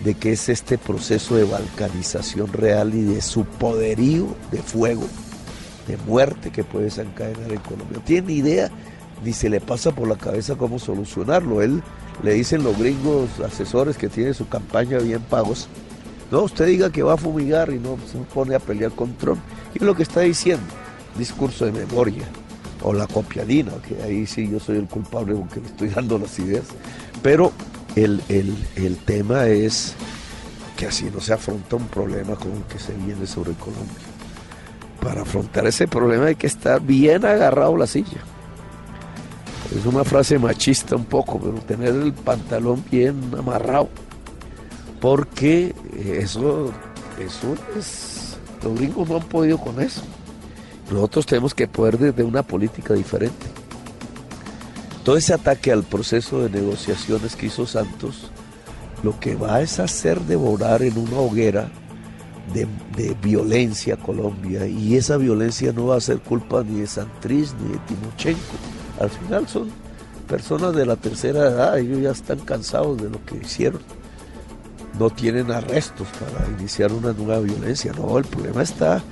de 0.05 0.15
qué 0.15 0.33
es 0.33 0.49
este 0.49 0.79
proceso 0.79 1.37
de 1.37 1.45
balcanización 1.45 2.53
real 2.53 2.95
y 2.95 3.03
de 3.03 3.21
su 3.21 3.45
poderío 3.45 4.27
de 4.51 4.59
fuego, 4.59 5.07
de 5.87 5.97
muerte 5.99 6.51
que 6.51 6.65
puede 6.65 6.87
desencadenar 6.87 7.53
en 7.53 7.61
Colombia. 7.61 7.99
No 7.99 8.01
tiene 8.01 8.29
ni 8.29 8.35
idea 8.35 8.71
ni 9.25 9.33
se 9.33 9.49
le 9.49 9.61
pasa 9.61 9.93
por 9.93 10.09
la 10.09 10.17
cabeza 10.17 10.57
cómo 10.57 10.79
solucionarlo. 10.79 11.63
Él 11.63 11.83
le 12.23 12.35
dicen 12.35 12.65
los 12.65 12.79
gringos 12.79 13.41
asesores 13.41 13.97
que 13.97 14.09
tienen 14.09 14.35
su 14.35 14.49
campaña 14.49 14.99
bien 14.99 15.23
pagos. 15.23 15.69
No, 16.31 16.43
usted 16.43 16.67
diga 16.67 16.91
que 16.91 17.03
va 17.03 17.15
a 17.15 17.17
fumigar 17.17 17.73
y 17.73 17.79
no 17.79 17.97
se 18.11 18.19
pone 18.35 18.55
a 18.55 18.59
pelear 18.59 18.91
con 18.93 19.15
Trump. 19.15 19.39
Y 19.75 19.85
lo 19.85 19.95
que 19.95 20.03
está 20.03 20.21
diciendo, 20.21 20.65
discurso 21.17 21.65
de 21.67 21.73
memoria, 21.73 22.25
o 22.83 22.93
la 22.93 23.07
copiadina, 23.07 23.73
que 23.87 24.03
ahí 24.03 24.27
sí 24.27 24.49
yo 24.51 24.59
soy 24.61 24.77
el 24.79 24.87
culpable 24.87 25.35
porque 25.35 25.61
le 25.61 25.67
estoy 25.67 25.89
dando 25.89 26.19
las 26.19 26.39
ideas. 26.39 26.65
Pero 27.23 27.53
el, 27.95 28.23
el- 28.29 28.57
el 28.77 28.97
tema 28.97 29.47
es 29.47 29.95
que 30.77 30.87
así 30.87 31.11
no 31.13 31.21
se 31.21 31.33
afronta 31.33 31.77
un 31.77 31.87
problema 31.87 32.35
como 32.35 32.57
el 32.57 32.63
que 32.65 32.79
se 32.79 32.93
viene 32.93 33.27
sobre 33.27 33.53
Colombia. 33.55 33.95
Para 35.01 35.23
afrontar 35.23 35.67
ese 35.67 35.87
problema 35.89 36.27
hay 36.27 36.35
que 36.37 36.47
estar 36.49 36.81
bien 36.83 37.25
agarrado 37.25 37.77
la 37.77 37.87
silla. 37.87 38.21
Es 39.77 39.87
una 39.87 40.05
frase 40.05 40.39
machista 40.39 40.97
un 40.97 41.05
poco, 41.07 41.39
pero 41.41 41.55
tener 41.61 41.89
el 41.95 42.13
pantalón 42.13 42.85
bien 42.91 43.21
amarrado. 43.39 43.89
Porque 45.07 45.73
eso, 46.19 46.73
eso 47.17 47.55
es, 47.79 48.39
los 48.65 48.75
gringos 48.75 49.09
no 49.09 49.19
han 49.19 49.29
podido 49.29 49.57
con 49.57 49.81
eso. 49.81 50.03
Nosotros 50.91 51.27
tenemos 51.27 51.55
que 51.55 51.69
poder 51.69 51.97
desde 51.97 52.25
una 52.25 52.43
política 52.43 52.93
diferente. 52.93 53.47
Todo 55.05 55.17
ese 55.17 55.33
ataque 55.33 55.71
al 55.71 55.85
proceso 55.85 56.41
de 56.43 56.61
negociaciones 56.61 57.37
que 57.37 57.47
hizo 57.47 57.69
Santos, 57.69 58.33
lo 59.05 59.21
que 59.21 59.37
va 59.37 59.61
es 59.61 59.79
hacer 59.79 60.21
devorar 60.23 60.83
en 60.83 60.99
una 60.99 61.19
hoguera 61.19 61.71
de, 62.53 63.15
violencia 63.23 63.97
Colombia. 63.97 64.67
Y 64.67 64.97
esa 64.97 65.19
violencia 65.19 65.73
no 65.73 65.87
va 65.87 65.99
a 65.99 66.01
ser 66.01 66.19
culpa 66.19 66.65
ni 66.65 66.81
de 66.81 66.89
Santrich 66.89 67.53
ni 67.63 67.75
de 67.75 67.79
Timochenko. 67.87 68.57
Al 68.99 69.11
final 69.11 69.47
son 69.47 69.71
personas 70.27 70.75
de 70.75 70.85
la 70.85 70.97
tercera 70.97 71.43
edad, 71.43 71.79
ellos 71.79 72.01
ya 72.01 72.11
están 72.11 72.41
cansados 72.41 73.01
de 73.01 73.09
lo 73.09 73.25
que 73.25 73.37
hicieron. 73.37 73.81
No 74.99 75.11
tienen 75.11 75.51
arrestos 75.51 76.09
para 76.19 76.49
iniciar 76.59 76.93
una 76.93 77.13
nueva 77.13 77.41
violencia. 77.41 77.93
No, 77.93 78.17
el 78.19 78.25
problema 78.25 78.63
está 78.63 79.03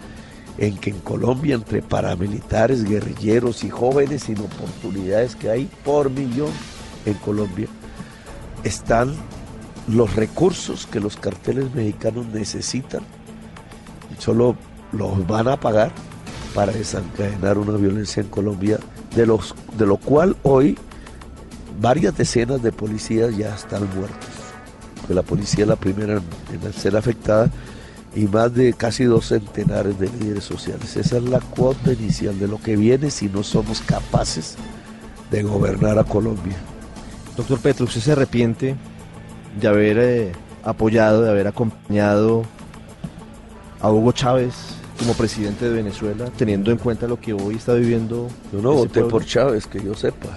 en 0.56 0.78
que 0.78 0.90
en 0.90 1.00
Colombia 1.00 1.54
entre 1.54 1.82
paramilitares, 1.82 2.84
guerrilleros 2.84 3.64
y 3.64 3.70
jóvenes 3.70 4.24
sin 4.24 4.38
oportunidades 4.38 5.36
que 5.36 5.50
hay 5.50 5.68
por 5.84 6.10
millón 6.10 6.50
en 7.04 7.14
Colombia, 7.14 7.66
están 8.62 9.14
los 9.88 10.14
recursos 10.14 10.86
que 10.86 11.00
los 11.00 11.16
carteles 11.16 11.74
mexicanos 11.74 12.26
necesitan 12.28 13.02
solo 14.18 14.56
los 14.92 15.26
van 15.26 15.48
a 15.48 15.58
pagar 15.58 15.90
para 16.54 16.72
desencadenar 16.72 17.58
una 17.58 17.76
violencia 17.76 18.22
en 18.22 18.28
Colombia, 18.28 18.78
de, 19.14 19.26
los, 19.26 19.54
de 19.76 19.86
lo 19.86 19.96
cual 19.96 20.36
hoy 20.42 20.78
varias 21.80 22.16
decenas 22.16 22.62
de 22.62 22.72
policías 22.72 23.36
ya 23.36 23.54
están 23.54 23.88
muertos. 23.96 24.33
Que 25.06 25.14
la 25.14 25.22
policía 25.22 25.64
es 25.64 25.68
la 25.68 25.76
primera 25.76 26.20
en, 26.52 26.72
ser 26.72 26.96
afectada 26.96 27.50
y 28.16 28.26
más 28.26 28.54
de 28.54 28.72
casi 28.72 29.04
dos 29.04 29.26
centenares 29.26 29.98
de 29.98 30.08
líderes 30.08 30.44
sociales. 30.44 30.96
Esa 30.96 31.16
es 31.16 31.24
la 31.24 31.40
cuota 31.40 31.92
inicial 31.92 32.38
de 32.38 32.48
lo 32.48 32.60
que 32.60 32.76
viene 32.76 33.10
si 33.10 33.28
no 33.28 33.42
somos 33.42 33.80
capaces 33.80 34.56
de 35.30 35.42
gobernar 35.42 35.98
a 35.98 36.04
Colombia. 36.04 36.56
Doctor 37.36 37.58
Petro, 37.58 37.86
¿usted 37.86 38.00
se 38.00 38.12
arrepiente 38.12 38.76
de 39.60 39.68
haber 39.68 39.98
eh, 39.98 40.32
apoyado, 40.62 41.22
de 41.22 41.30
haber 41.30 41.48
acompañado 41.48 42.44
a 43.80 43.90
Hugo 43.90 44.12
Chávez 44.12 44.54
como 44.98 45.14
presidente 45.14 45.64
de 45.64 45.72
Venezuela, 45.72 46.26
teniendo 46.36 46.70
en 46.70 46.78
cuenta 46.78 47.08
lo 47.08 47.20
que 47.20 47.32
hoy 47.32 47.56
está 47.56 47.74
viviendo? 47.74 48.28
Yo 48.52 48.62
no 48.62 48.72
voté 48.72 49.00
pueblo? 49.00 49.10
por 49.10 49.24
Chávez, 49.24 49.66
que 49.66 49.82
yo 49.82 49.94
sepa. 49.94 50.28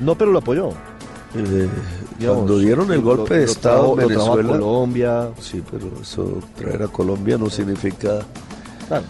No, 0.00 0.16
pero 0.16 0.32
lo 0.32 0.40
apoyó. 0.40 0.72
Eh, 1.34 1.68
Digamos, 2.18 2.36
cuando 2.44 2.58
dieron 2.58 2.92
el 2.92 3.00
golpe 3.02 3.34
lo- 3.34 3.40
de 3.40 3.44
Estado 3.44 3.92
en 4.00 4.08
Venezuela, 4.08 4.48
Colombia. 4.52 5.28
sí, 5.40 5.62
pero 5.70 5.88
eso 6.00 6.38
traer 6.56 6.84
a 6.84 6.88
Colombia 6.88 7.36
no 7.36 7.50
significa 7.50 8.20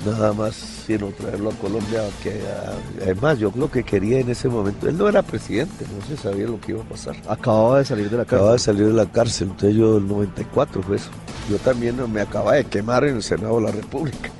nada 0.07 0.33
más 0.33 0.55
sino 0.87 1.09
traerlo 1.09 1.51
a 1.51 1.53
Colombia 1.55 2.01
que 2.23 2.31
a- 2.31 3.03
además 3.03 3.39
yo 3.39 3.53
lo 3.55 3.71
que 3.71 3.85
quería 3.85 4.19
en 4.21 4.31
ese 4.31 4.49
momento 4.49 4.89
él 4.89 4.97
no 4.97 5.07
era 5.07 5.23
presidente 5.23 5.85
no 5.95 6.05
se 6.07 6.17
sabía 6.21 6.47
lo 6.47 6.59
que 6.59 6.73
iba 6.73 6.81
a 6.83 6.89
pasar 6.89 7.15
Acababa 7.29 7.81
de 7.81 7.85
salir 7.85 8.09
de 8.09 8.17
la 8.17 8.23
acababa 8.23 8.53
de 8.53 8.57
cárcel. 8.57 8.75
salir 8.77 8.89
de 8.89 8.95
la 8.95 9.07
cárcel 9.13 9.49
entonces 9.51 9.77
yo 9.77 9.99
el 9.99 10.09
94 10.09 10.83
fue 10.83 10.97
eso 10.97 11.11
yo 11.51 11.59
también 11.59 11.97
me 12.11 12.23
acababa 12.23 12.55
de 12.55 12.65
quemar 12.65 13.05
en 13.05 13.17
el 13.17 13.23
Senado 13.23 13.57
de 13.57 13.63
la 13.65 13.71
República 13.73 14.31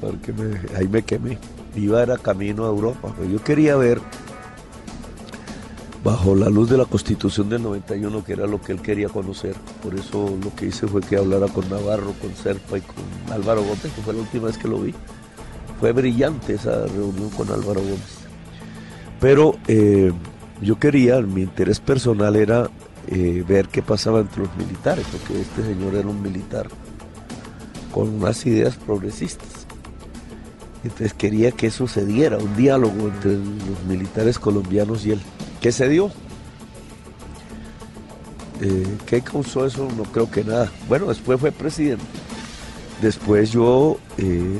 porque 0.00 0.32
me- 0.32 0.58
ahí 0.76 0.88
me 0.88 1.02
quemé 1.02 1.38
iba 1.76 2.02
era 2.02 2.18
camino 2.18 2.64
a 2.64 2.68
Europa 2.68 3.12
pero 3.16 3.30
yo 3.30 3.42
quería 3.44 3.76
ver 3.76 4.00
bajo 6.06 6.34
la 6.36 6.48
luz 6.48 6.70
de 6.70 6.78
la 6.78 6.84
constitución 6.84 7.48
del 7.48 7.62
91 7.62 8.24
que 8.24 8.32
era 8.32 8.46
lo 8.46 8.60
que 8.60 8.72
él 8.72 8.80
quería 8.80 9.08
conocer 9.08 9.54
por 9.82 9.94
eso 9.94 10.36
lo 10.42 10.54
que 10.54 10.66
hice 10.66 10.86
fue 10.86 11.00
que 11.00 11.16
hablara 11.16 11.48
con 11.48 11.68
Navarro 11.68 12.12
con 12.20 12.34
Serpa 12.34 12.78
y 12.78 12.80
con 12.80 13.32
Álvaro 13.32 13.62
Gómez 13.62 13.80
que 13.82 14.02
fue 14.02 14.14
la 14.14 14.20
última 14.20 14.46
vez 14.46 14.56
que 14.56 14.68
lo 14.68 14.78
vi 14.78 14.94
fue 15.78 15.92
brillante 15.92 16.54
esa 16.54 16.86
reunión 16.86 17.30
con 17.30 17.50
Álvaro 17.50 17.80
Gómez. 17.80 18.26
Pero 19.20 19.56
eh, 19.66 20.12
yo 20.60 20.78
quería, 20.78 21.20
mi 21.20 21.42
interés 21.42 21.80
personal 21.80 22.36
era 22.36 22.70
eh, 23.08 23.44
ver 23.46 23.68
qué 23.68 23.82
pasaba 23.82 24.20
entre 24.20 24.44
los 24.44 24.56
militares, 24.56 25.06
porque 25.10 25.40
este 25.40 25.62
señor 25.62 25.94
era 25.94 26.08
un 26.08 26.22
militar 26.22 26.68
con 27.92 28.08
unas 28.08 28.44
ideas 28.46 28.76
progresistas. 28.76 29.66
Entonces 30.82 31.14
quería 31.14 31.50
que 31.50 31.66
eso 31.66 31.88
se 31.88 32.06
diera, 32.06 32.38
un 32.38 32.56
diálogo 32.56 33.08
entre 33.08 33.32
los 33.32 33.84
militares 33.88 34.38
colombianos 34.38 35.04
y 35.06 35.12
él. 35.12 35.20
¿Qué 35.60 35.72
se 35.72 35.88
dio? 35.88 36.10
Eh, 38.60 38.96
¿Qué 39.06 39.20
causó 39.20 39.66
eso? 39.66 39.88
No 39.96 40.04
creo 40.04 40.30
que 40.30 40.44
nada. 40.44 40.70
Bueno, 40.88 41.06
después 41.06 41.40
fue 41.40 41.52
presidente. 41.52 42.04
Después 43.00 43.50
yo, 43.50 43.98
eh, 44.16 44.58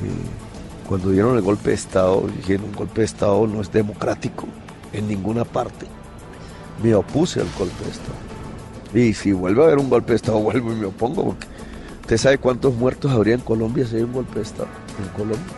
cuando 0.89 1.11
dieron 1.11 1.37
el 1.37 1.43
golpe 1.43 1.71
de 1.71 1.77
Estado, 1.77 2.29
dijeron 2.37 2.67
un 2.67 2.75
golpe 2.75 3.01
de 3.01 3.07
Estado 3.07 3.47
no 3.47 3.61
es 3.61 3.73
democrático 3.73 4.47
en 4.93 5.09
ninguna 5.09 5.45
parte. 5.45 5.87
Me 6.83 6.95
opuse 6.95 7.41
al 7.41 7.49
golpe 7.59 7.85
de 7.85 7.91
Estado. 7.91 8.27
Y 8.95 9.15
si 9.15 9.33
vuelve 9.33 9.63
a 9.63 9.67
haber 9.67 9.79
un 9.79 9.89
golpe 9.89 10.13
de 10.13 10.17
Estado, 10.17 10.39
vuelvo 10.41 10.73
y 10.73 10.77
me 10.77 10.87
opongo, 10.87 11.25
porque 11.25 11.47
usted 12.03 12.19
sabe 12.19 12.39
cuántos 12.39 12.75
muertos 12.75 13.11
habría 13.13 13.35
en 13.35 13.41
Colombia 13.41 13.87
si 13.87 13.97
hay 13.97 14.03
un 14.03 14.13
golpe 14.13 14.37
de 14.37 14.43
Estado 14.43 14.69
en 15.01 15.09
Colombia. 15.09 15.55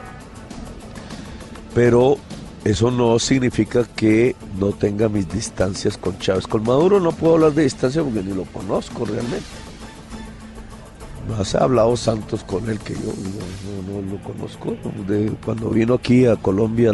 Pero 1.75 2.19
eso 2.65 2.91
no 2.91 3.19
significa 3.19 3.85
que 3.85 4.35
no 4.59 4.73
tenga 4.73 5.09
mis 5.09 5.29
distancias 5.29 5.97
con 5.97 6.19
Chávez. 6.19 6.47
Con 6.47 6.65
Maduro 6.65 7.01
no 7.01 7.13
puedo 7.13 7.35
hablar 7.35 7.53
de 7.53 7.63
distancia 7.63 8.03
porque 8.03 8.23
ni 8.23 8.35
lo 8.35 8.45
conozco 8.45 9.05
realmente. 9.05 9.47
Más 11.29 11.55
ha 11.55 11.65
hablado 11.65 11.97
Santos 11.97 12.43
con 12.43 12.69
él 12.69 12.79
que 12.81 12.95
yo 12.95 13.13
no, 13.87 14.13
lo 14.13 14.23
conozco. 14.23 14.77
Cuando 15.45 15.71
vino 15.71 15.95
aquí 15.95 16.27
a 16.27 16.37
Colombia, 16.37 16.93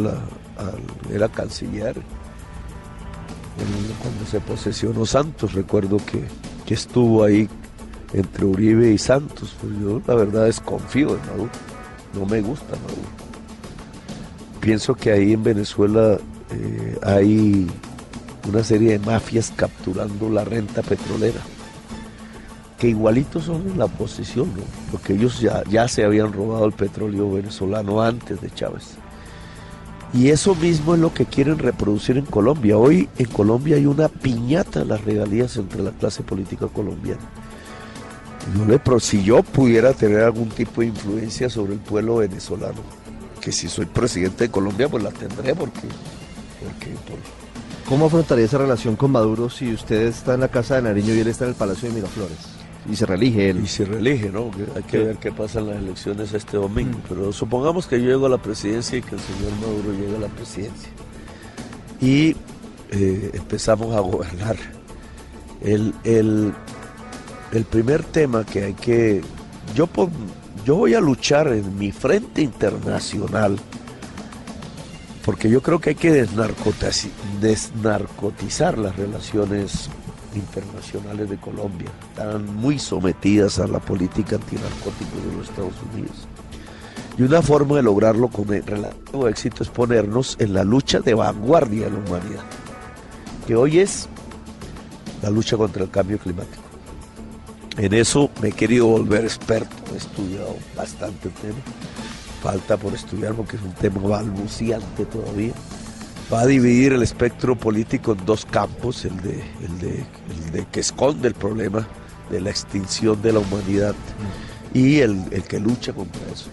era 1.12 1.28
canciller. 1.28 1.96
Cuando 4.02 4.26
se 4.30 4.40
posesionó 4.40 5.06
Santos, 5.06 5.52
recuerdo 5.54 5.98
que, 5.98 6.24
que 6.66 6.74
estuvo 6.74 7.24
ahí 7.24 7.48
entre 8.12 8.44
Uribe 8.44 8.92
y 8.92 8.98
Santos. 8.98 9.56
Pero 9.60 9.80
yo 9.80 10.02
la 10.06 10.14
verdad 10.14 10.44
desconfío 10.44 11.14
de 11.14 11.20
Maduro. 11.30 11.50
No 12.12 12.26
me 12.26 12.40
gusta 12.40 12.74
Maduro. 12.76 13.23
Pienso 14.64 14.94
que 14.94 15.12
ahí 15.12 15.34
en 15.34 15.42
Venezuela 15.42 16.16
eh, 16.50 16.98
hay 17.02 17.66
una 18.48 18.64
serie 18.64 18.92
de 18.92 18.98
mafias 18.98 19.52
capturando 19.54 20.30
la 20.30 20.42
renta 20.42 20.80
petrolera 20.80 21.40
que 22.78 22.88
igualitos 22.88 23.44
son 23.44 23.68
en 23.68 23.78
la 23.78 23.88
posición, 23.88 24.48
¿no? 24.56 24.62
porque 24.90 25.12
ellos 25.12 25.38
ya, 25.38 25.62
ya 25.70 25.86
se 25.86 26.02
habían 26.02 26.32
robado 26.32 26.64
el 26.64 26.72
petróleo 26.72 27.30
venezolano 27.30 28.00
antes 28.00 28.40
de 28.40 28.50
Chávez. 28.50 28.94
Y 30.14 30.28
eso 30.30 30.54
mismo 30.54 30.94
es 30.94 31.00
lo 31.00 31.12
que 31.12 31.26
quieren 31.26 31.58
reproducir 31.58 32.16
en 32.16 32.24
Colombia. 32.24 32.78
Hoy 32.78 33.10
en 33.18 33.26
Colombia 33.26 33.76
hay 33.76 33.84
una 33.84 34.08
piñata 34.08 34.80
de 34.80 34.86
las 34.86 35.04
regalías 35.04 35.58
entre 35.58 35.82
la 35.82 35.90
clase 35.90 36.22
política 36.22 36.68
colombiana. 36.68 37.20
Le 38.66 38.80
si 39.00 39.22
yo 39.22 39.42
pudiera 39.42 39.92
tener 39.92 40.20
algún 40.20 40.48
tipo 40.48 40.80
de 40.80 40.86
influencia 40.86 41.50
sobre 41.50 41.74
el 41.74 41.80
pueblo 41.80 42.16
venezolano, 42.16 43.03
que 43.44 43.52
si 43.52 43.68
soy 43.68 43.84
presidente 43.86 44.44
de 44.44 44.50
Colombia, 44.50 44.88
pues 44.88 45.02
la 45.04 45.10
tendré 45.10 45.54
porque, 45.54 45.80
porque 46.62 46.86
por- 47.06 47.44
¿Cómo 47.88 48.06
afrontaría 48.06 48.46
esa 48.46 48.56
relación 48.56 48.96
con 48.96 49.10
Maduro 49.10 49.50
si 49.50 49.70
usted 49.74 50.06
está 50.06 50.32
en 50.34 50.40
la 50.40 50.48
casa 50.48 50.76
de 50.76 50.82
Nariño 50.82 51.14
y 51.14 51.18
él 51.20 51.28
está 51.28 51.44
en 51.44 51.50
el 51.50 51.56
Palacio 51.56 51.90
de 51.90 51.96
Miraflores? 51.96 52.38
Y 52.90 52.96
se 52.96 53.04
reelige 53.04 53.50
él. 53.50 53.60
Y 53.62 53.66
se 53.66 53.84
reelige, 53.84 54.30
¿no? 54.30 54.50
Hay 54.74 54.82
que 54.84 54.98
Sí. 54.98 55.04
ver 55.04 55.16
qué 55.18 55.30
pasa 55.32 55.58
en 55.60 55.66
las 55.68 55.76
elecciones 55.76 56.32
este 56.32 56.56
domingo. 56.56 56.98
Pero 57.08 57.30
supongamos 57.32 57.86
que 57.86 58.00
yo 58.00 58.08
llego 58.08 58.24
a 58.26 58.30
la 58.30 58.38
presidencia 58.38 58.96
y 58.98 59.02
que 59.02 59.14
el 59.14 59.20
señor 59.20 59.52
Maduro 59.60 59.92
llegue 59.92 60.16
a 60.16 60.20
la 60.20 60.28
presidencia. 60.28 60.88
Y 62.00 62.36
eh, 62.90 63.30
empezamos 63.34 63.94
a 63.94 64.00
gobernar. 64.00 64.56
El, 65.62 65.92
el, 66.04 66.52
el 67.52 67.64
primer 67.64 68.02
tema 68.02 68.44
que 68.44 68.64
hay 68.64 68.74
que... 68.74 69.20
Yo, 69.74 69.86
pon- 69.86 70.10
yo 70.64 70.76
voy 70.76 70.94
a 70.94 71.00
luchar 71.00 71.48
en 71.48 71.78
mi 71.78 71.92
frente 71.92 72.42
internacional 72.42 73.58
porque 75.24 75.48
yo 75.48 75.62
creo 75.62 75.80
que 75.80 75.90
hay 75.90 75.96
que 75.96 76.12
desnarcotizar 76.12 78.76
las 78.76 78.94
relaciones 78.94 79.88
internacionales 80.34 81.30
de 81.30 81.38
Colombia. 81.38 81.88
Están 82.10 82.54
muy 82.54 82.78
sometidas 82.78 83.58
a 83.58 83.66
la 83.66 83.78
política 83.78 84.36
antinarcóticos 84.36 85.24
de 85.24 85.32
los 85.36 85.48
Estados 85.48 85.72
Unidos. 85.92 86.28
Y 87.16 87.22
una 87.22 87.40
forma 87.42 87.76
de 87.76 87.82
lograrlo 87.82 88.28
con 88.28 88.52
el 88.52 88.66
relativo 88.66 89.28
éxito 89.28 89.62
es 89.62 89.70
ponernos 89.70 90.36
en 90.40 90.52
la 90.52 90.64
lucha 90.64 91.00
de 91.00 91.14
vanguardia 91.14 91.86
de 91.86 91.92
la 91.92 91.98
humanidad, 91.98 92.44
que 93.46 93.56
hoy 93.56 93.78
es 93.78 94.10
la 95.22 95.30
lucha 95.30 95.56
contra 95.56 95.84
el 95.84 95.90
cambio 95.90 96.18
climático. 96.18 96.63
En 97.76 97.92
eso 97.92 98.30
me 98.40 98.48
he 98.48 98.52
querido 98.52 98.86
volver 98.86 99.24
experto, 99.24 99.94
he 99.94 99.96
estudiado 99.96 100.56
bastante 100.76 101.28
el 101.28 101.34
tema. 101.34 101.58
Falta 102.42 102.76
por 102.76 102.94
estudiar 102.94 103.34
porque 103.34 103.56
es 103.56 103.62
un 103.62 103.72
tema 103.72 104.00
balbuciante 104.00 105.06
todavía. 105.06 105.52
Va 106.32 106.42
a 106.42 106.46
dividir 106.46 106.92
el 106.92 107.02
espectro 107.02 107.56
político 107.56 108.12
en 108.12 108.24
dos 108.24 108.44
campos, 108.46 109.04
el 109.04 109.16
de, 109.20 109.42
el 109.62 109.78
de, 109.80 110.04
el 110.30 110.52
de 110.52 110.66
que 110.66 110.80
esconde 110.80 111.28
el 111.28 111.34
problema 111.34 111.86
de 112.30 112.40
la 112.40 112.50
extinción 112.50 113.20
de 113.22 113.32
la 113.32 113.40
humanidad 113.40 113.94
y 114.72 115.00
el, 115.00 115.22
el 115.30 115.42
que 115.42 115.58
lucha 115.58 115.92
contra 115.92 116.22
eso. 116.32 116.50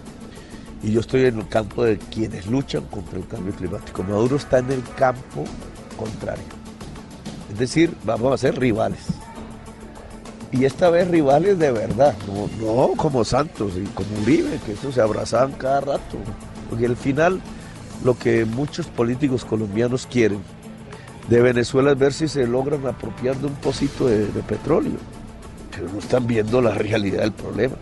Y 0.84 0.91
yo 0.91 1.01
estoy 1.01 1.26
en 1.26 1.39
el 1.39 1.47
campo 1.47 1.84
de 1.84 1.99
quienes 1.99 2.47
luchan 2.47 2.84
contra 2.86 3.19
el 3.19 3.28
cambio 3.28 3.53
climático. 3.53 4.01
Maduro 4.03 4.38
está 4.38 4.59
en 4.59 4.72
el 4.72 4.84
campo 4.97 5.45
contrario. 5.95 6.43
Es 7.51 7.59
decir, 7.59 7.95
vamos 8.03 8.34
a 8.34 8.38
ser 8.38 8.59
rivales. 8.59 9.01
Y 10.51 10.65
esta 10.65 10.89
vez 10.89 11.07
rivales 11.07 11.57
de 11.57 11.71
verdad, 11.71 12.13
no, 12.59 12.91
como 12.97 13.23
Santos 13.23 13.73
y 13.77 13.85
como 13.89 14.09
Uribe, 14.21 14.59
que 14.65 14.73
eso 14.73 14.91
se 14.91 15.01
abrazaban 15.01 15.53
cada 15.53 15.81
rato. 15.81 16.17
Porque 16.69 16.85
al 16.85 16.97
final 16.97 17.41
lo 18.03 18.17
que 18.17 18.45
muchos 18.45 18.87
políticos 18.87 19.45
colombianos 19.45 20.07
quieren 20.07 20.41
de 21.29 21.41
Venezuela 21.41 21.91
es 21.91 21.97
ver 21.97 22.13
si 22.13 22.27
se 22.27 22.45
logran 22.47 22.85
apropiar 22.85 23.37
de 23.37 23.47
un 23.47 23.55
pocito 23.55 24.07
de 24.07 24.25
petróleo. 24.47 24.97
Pero 25.71 25.87
no 25.91 25.99
están 25.99 26.27
viendo 26.27 26.61
la 26.61 26.73
realidad 26.73 27.21
del 27.21 27.31
problema. 27.31 27.75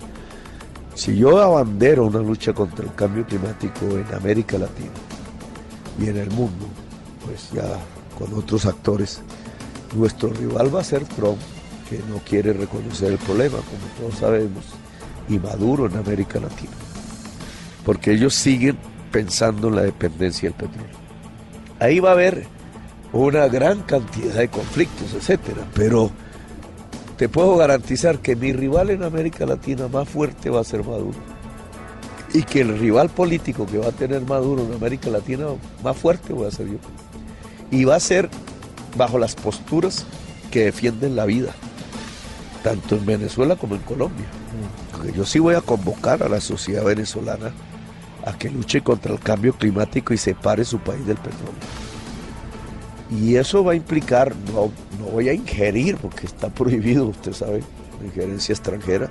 Si 0.93 1.15
yo 1.15 1.41
abandero 1.41 2.05
una 2.05 2.20
lucha 2.20 2.53
contra 2.53 2.86
el 2.86 2.93
cambio 2.93 3.26
climático 3.26 3.86
en 3.86 4.13
América 4.13 4.57
Latina 4.57 4.91
y 5.97 6.09
en 6.09 6.17
el 6.17 6.30
mundo, 6.32 6.65
pues 7.26 7.49
ya 7.51 7.63
con 8.17 8.34
otros 8.38 8.65
actores, 8.65 9.22
nuestro 9.95 10.30
rival 10.30 10.76
va 10.76 10.82
a 10.82 10.84
ser 10.84 11.05
Trump, 11.05 11.39
que 11.90 11.98
no 12.10 12.20
quiere 12.20 12.54
reconocer 12.54 13.12
el 13.14 13.18
problema, 13.18 13.58
como 13.58 13.88
todos 14.00 14.20
sabemos, 14.20 14.66
y 15.28 15.40
Maduro 15.40 15.88
en 15.88 15.98
América 15.98 16.40
Latina. 16.40 16.72
Porque 17.84 18.12
ellos 18.12 18.36
siguen 18.36 18.78
pensando 19.12 19.70
en 19.70 19.76
la 19.76 19.82
dependencia 19.82 20.50
del 20.50 20.58
petróleo. 20.58 20.98
Ahí 21.80 22.00
va 22.00 22.10
a 22.10 22.14
haber 22.14 22.46
una 23.14 23.48
gran 23.48 23.82
cantidad 23.82 24.36
de 24.36 24.50
conflictos, 24.50 25.14
etcétera. 25.14 25.66
Pero 25.74 26.12
te 27.18 27.30
puedo 27.30 27.58
garantizar 27.58 28.20
que 28.20 28.36
mi 28.36 28.54
rival 28.54 28.92
en 28.92 29.04
América 29.04 29.46
Latina 29.46 29.88
más 29.88 30.08
fuerte 30.08 30.50
va 30.50 30.62
a 30.62 30.64
ser 30.64 30.86
Maduro. 30.86 31.18
Y 32.34 32.44
que 32.44 32.62
el 32.62 32.78
rival 32.78 33.10
político 33.10 33.66
que 33.66 33.80
va 33.80 33.88
a 33.88 33.92
tener 33.92 34.22
Maduro 34.22 34.64
en 34.64 34.74
América 34.74 35.10
Latina 35.10 35.48
más 35.84 35.98
fuerte 35.98 36.34
voy 36.34 36.48
a 36.48 36.52
ser 36.52 36.68
yo. 36.68 36.78
Y 37.72 37.86
va 37.86 37.96
a 37.96 38.00
ser 38.00 38.30
bajo 38.96 39.18
las 39.18 39.36
posturas 39.36 40.06
que 40.52 40.66
defienden 40.66 41.16
la 41.16 41.26
vida, 41.26 41.54
tanto 42.64 42.95
en 42.95 43.05
Venezuela 43.05 43.55
como 43.55 43.76
en 43.76 43.82
Colombia. 43.82 44.26
Porque 44.91 45.12
yo 45.12 45.26
sí 45.26 45.39
voy 45.39 45.55
a 45.55 45.62
convocar 45.62 46.24
a 46.24 46.30
la 46.30 46.41
sociedad 46.41 46.84
venezolana 46.84 47.51
a 48.26 48.38
que 48.38 48.49
luche 48.49 48.82
contra 48.82 49.14
el 49.14 49.20
cambio 49.20 49.53
climático 49.53 50.14
y 50.14 50.18
separe 50.18 50.66
su 50.66 50.80
país 50.80 51.05
del 51.05 51.18
petróleo. 51.18 51.53
Y 53.12 53.36
eso 53.36 53.64
va 53.64 53.72
a 53.72 53.76
implicar, 53.76 54.36
no, 54.53 54.72
no 54.99 55.05
voy 55.12 55.30
a 55.30 55.34
ingerir, 55.34 55.97
porque 55.97 56.26
está 56.26 56.49
prohibido, 56.53 57.05
usted 57.07 57.34
sabe, 57.34 57.64
la 57.99 58.05
injerencia 58.05 58.53
extranjera, 58.53 59.10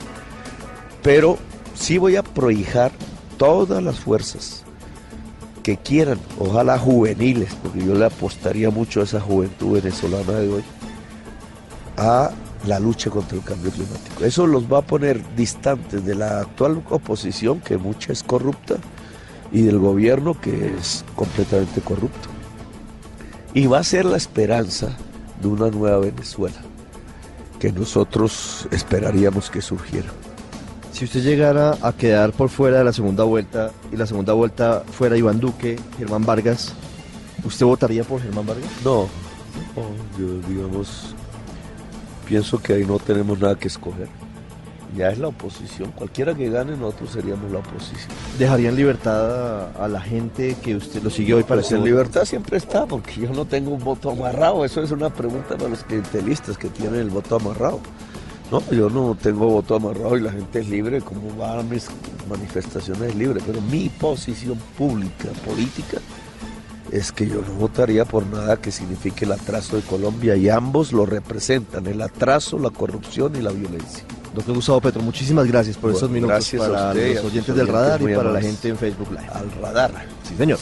pero 1.02 1.38
sí 1.74 1.98
voy 1.98 2.16
a 2.16 2.22
prohijar 2.22 2.92
todas 3.36 3.82
las 3.82 3.98
fuerzas 3.98 4.64
que 5.62 5.76
quieran, 5.76 6.18
ojalá 6.38 6.78
juveniles, 6.78 7.54
porque 7.62 7.84
yo 7.84 7.94
le 7.94 8.06
apostaría 8.06 8.70
mucho 8.70 9.00
a 9.00 9.04
esa 9.04 9.20
juventud 9.20 9.80
venezolana 9.80 10.32
de 10.32 10.48
hoy, 10.48 10.64
a 11.96 12.30
la 12.66 12.78
lucha 12.78 13.10
contra 13.10 13.36
el 13.36 13.44
cambio 13.44 13.70
climático. 13.70 14.24
Eso 14.24 14.46
los 14.46 14.70
va 14.70 14.78
a 14.78 14.82
poner 14.82 15.22
distantes 15.36 16.04
de 16.04 16.14
la 16.14 16.40
actual 16.40 16.82
oposición, 16.90 17.60
que 17.60 17.78
mucha 17.78 18.12
es 18.12 18.22
corrupta, 18.22 18.76
y 19.52 19.62
del 19.62 19.78
gobierno, 19.78 20.38
que 20.40 20.74
es 20.78 21.04
completamente 21.14 21.80
corrupto. 21.80 22.28
Y 23.54 23.66
va 23.66 23.78
a 23.78 23.84
ser 23.84 24.04
la 24.04 24.16
esperanza 24.16 24.96
de 25.40 25.48
una 25.48 25.68
nueva 25.68 25.98
Venezuela, 25.98 26.58
que 27.58 27.72
nosotros 27.72 28.68
esperaríamos 28.70 29.50
que 29.50 29.62
surgiera. 29.62 30.08
Si 30.92 31.04
usted 31.04 31.22
llegara 31.22 31.78
a 31.80 31.92
quedar 31.92 32.32
por 32.32 32.48
fuera 32.48 32.78
de 32.78 32.84
la 32.84 32.92
segunda 32.92 33.22
vuelta 33.22 33.70
y 33.92 33.96
la 33.96 34.06
segunda 34.06 34.32
vuelta 34.32 34.82
fuera 34.90 35.16
Iván 35.16 35.38
Duque, 35.38 35.78
Germán 35.96 36.26
Vargas, 36.26 36.72
¿usted 37.44 37.64
votaría 37.64 38.02
por 38.02 38.20
Germán 38.20 38.46
Vargas? 38.46 38.68
No, 38.84 39.02
no, 39.76 40.18
yo 40.18 40.48
digamos, 40.48 41.14
pienso 42.28 42.58
que 42.60 42.74
ahí 42.74 42.84
no 42.84 42.98
tenemos 42.98 43.38
nada 43.40 43.54
que 43.54 43.68
escoger. 43.68 44.08
Ya 44.96 45.10
es 45.10 45.18
la 45.18 45.28
oposición, 45.28 45.92
cualquiera 45.92 46.34
que 46.34 46.48
gane 46.48 46.76
nosotros 46.76 47.10
seríamos 47.10 47.50
la 47.52 47.58
oposición. 47.58 48.08
¿Dejaría 48.38 48.70
en 48.70 48.76
libertad 48.76 49.70
a, 49.76 49.84
a 49.84 49.88
la 49.88 50.00
gente 50.00 50.56
que 50.62 50.76
usted 50.76 51.02
lo 51.02 51.10
siguió 51.10 51.36
hoy 51.36 51.42
para 51.42 51.60
Pues 51.60 51.72
en 51.72 51.84
libertad 51.84 52.24
siempre 52.24 52.56
está, 52.56 52.86
porque 52.86 53.20
yo 53.20 53.30
no 53.30 53.44
tengo 53.44 53.70
un 53.70 53.84
voto 53.84 54.10
amarrado. 54.10 54.64
Eso 54.64 54.82
es 54.82 54.90
una 54.90 55.10
pregunta 55.10 55.56
para 55.56 55.68
los 55.68 55.84
clientelistas 55.84 56.56
que 56.56 56.68
tienen 56.68 57.00
el 57.00 57.10
voto 57.10 57.36
amarrado. 57.36 57.80
No, 58.50 58.62
yo 58.70 58.88
no 58.88 59.14
tengo 59.14 59.46
voto 59.46 59.74
amarrado 59.74 60.16
y 60.16 60.22
la 60.22 60.32
gente 60.32 60.60
es 60.60 60.68
libre, 60.68 61.02
como 61.02 61.36
va 61.36 61.60
a 61.60 61.62
mis 61.62 61.86
manifestaciones 62.30 63.10
es 63.10 63.14
libre, 63.14 63.42
pero 63.46 63.60
mi 63.60 63.90
posición 63.90 64.58
pública, 64.78 65.28
política, 65.44 65.98
es 66.92 67.12
que 67.12 67.26
yo 67.26 67.42
no 67.42 67.54
votaría 67.54 68.04
por 68.04 68.26
nada 68.26 68.56
que 68.56 68.70
signifique 68.70 69.24
el 69.24 69.32
atraso 69.32 69.76
de 69.76 69.82
Colombia 69.82 70.36
y 70.36 70.48
ambos 70.48 70.92
lo 70.92 71.06
representan, 71.06 71.86
el 71.86 72.00
atraso, 72.02 72.58
la 72.58 72.70
corrupción 72.70 73.36
y 73.36 73.40
la 73.40 73.50
violencia. 73.50 74.04
Doctor 74.34 74.54
Gustavo 74.54 74.80
Petro, 74.80 75.02
muchísimas 75.02 75.46
gracias 75.46 75.76
por 75.76 75.90
Bueno, 75.90 75.98
esos 75.98 76.10
minutos 76.10 76.34
gracias 76.34 76.62
a 76.62 76.68
para 76.68 76.90
a 76.90 76.94
los 76.94 77.24
oyentes 77.24 77.54
del 77.54 77.68
oyentes 77.68 77.68
radar 77.68 78.02
y 78.02 78.14
para 78.14 78.32
la 78.32 78.40
gente 78.40 78.68
en 78.68 78.76
Facebook 78.76 79.10
Live. 79.10 79.28
Al 79.32 79.50
radar. 79.60 79.90
Sí, 80.22 80.34
señor. 80.36 80.58